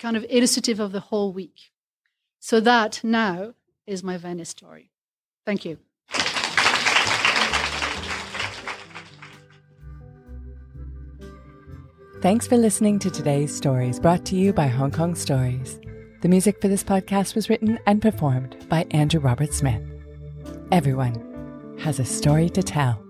kind 0.00 0.16
of 0.16 0.26
illustrative 0.28 0.80
of 0.80 0.90
the 0.90 0.98
whole 0.98 1.32
week. 1.32 1.71
So 2.44 2.58
that 2.58 3.04
now 3.04 3.54
is 3.86 4.02
my 4.02 4.16
Venice 4.16 4.48
story. 4.48 4.90
Thank 5.46 5.64
you. 5.64 5.78
Thanks 12.20 12.48
for 12.48 12.56
listening 12.56 12.98
to 12.98 13.10
today's 13.10 13.54
stories 13.54 14.00
brought 14.00 14.24
to 14.26 14.34
you 14.34 14.52
by 14.52 14.66
Hong 14.66 14.90
Kong 14.90 15.14
Stories. 15.14 15.78
The 16.22 16.28
music 16.28 16.60
for 16.60 16.66
this 16.66 16.82
podcast 16.82 17.36
was 17.36 17.48
written 17.48 17.78
and 17.86 18.02
performed 18.02 18.56
by 18.68 18.86
Andrew 18.90 19.20
Robert 19.20 19.54
Smith. 19.54 19.82
Everyone 20.72 21.76
has 21.78 22.00
a 22.00 22.04
story 22.04 22.50
to 22.50 22.62
tell. 22.62 23.01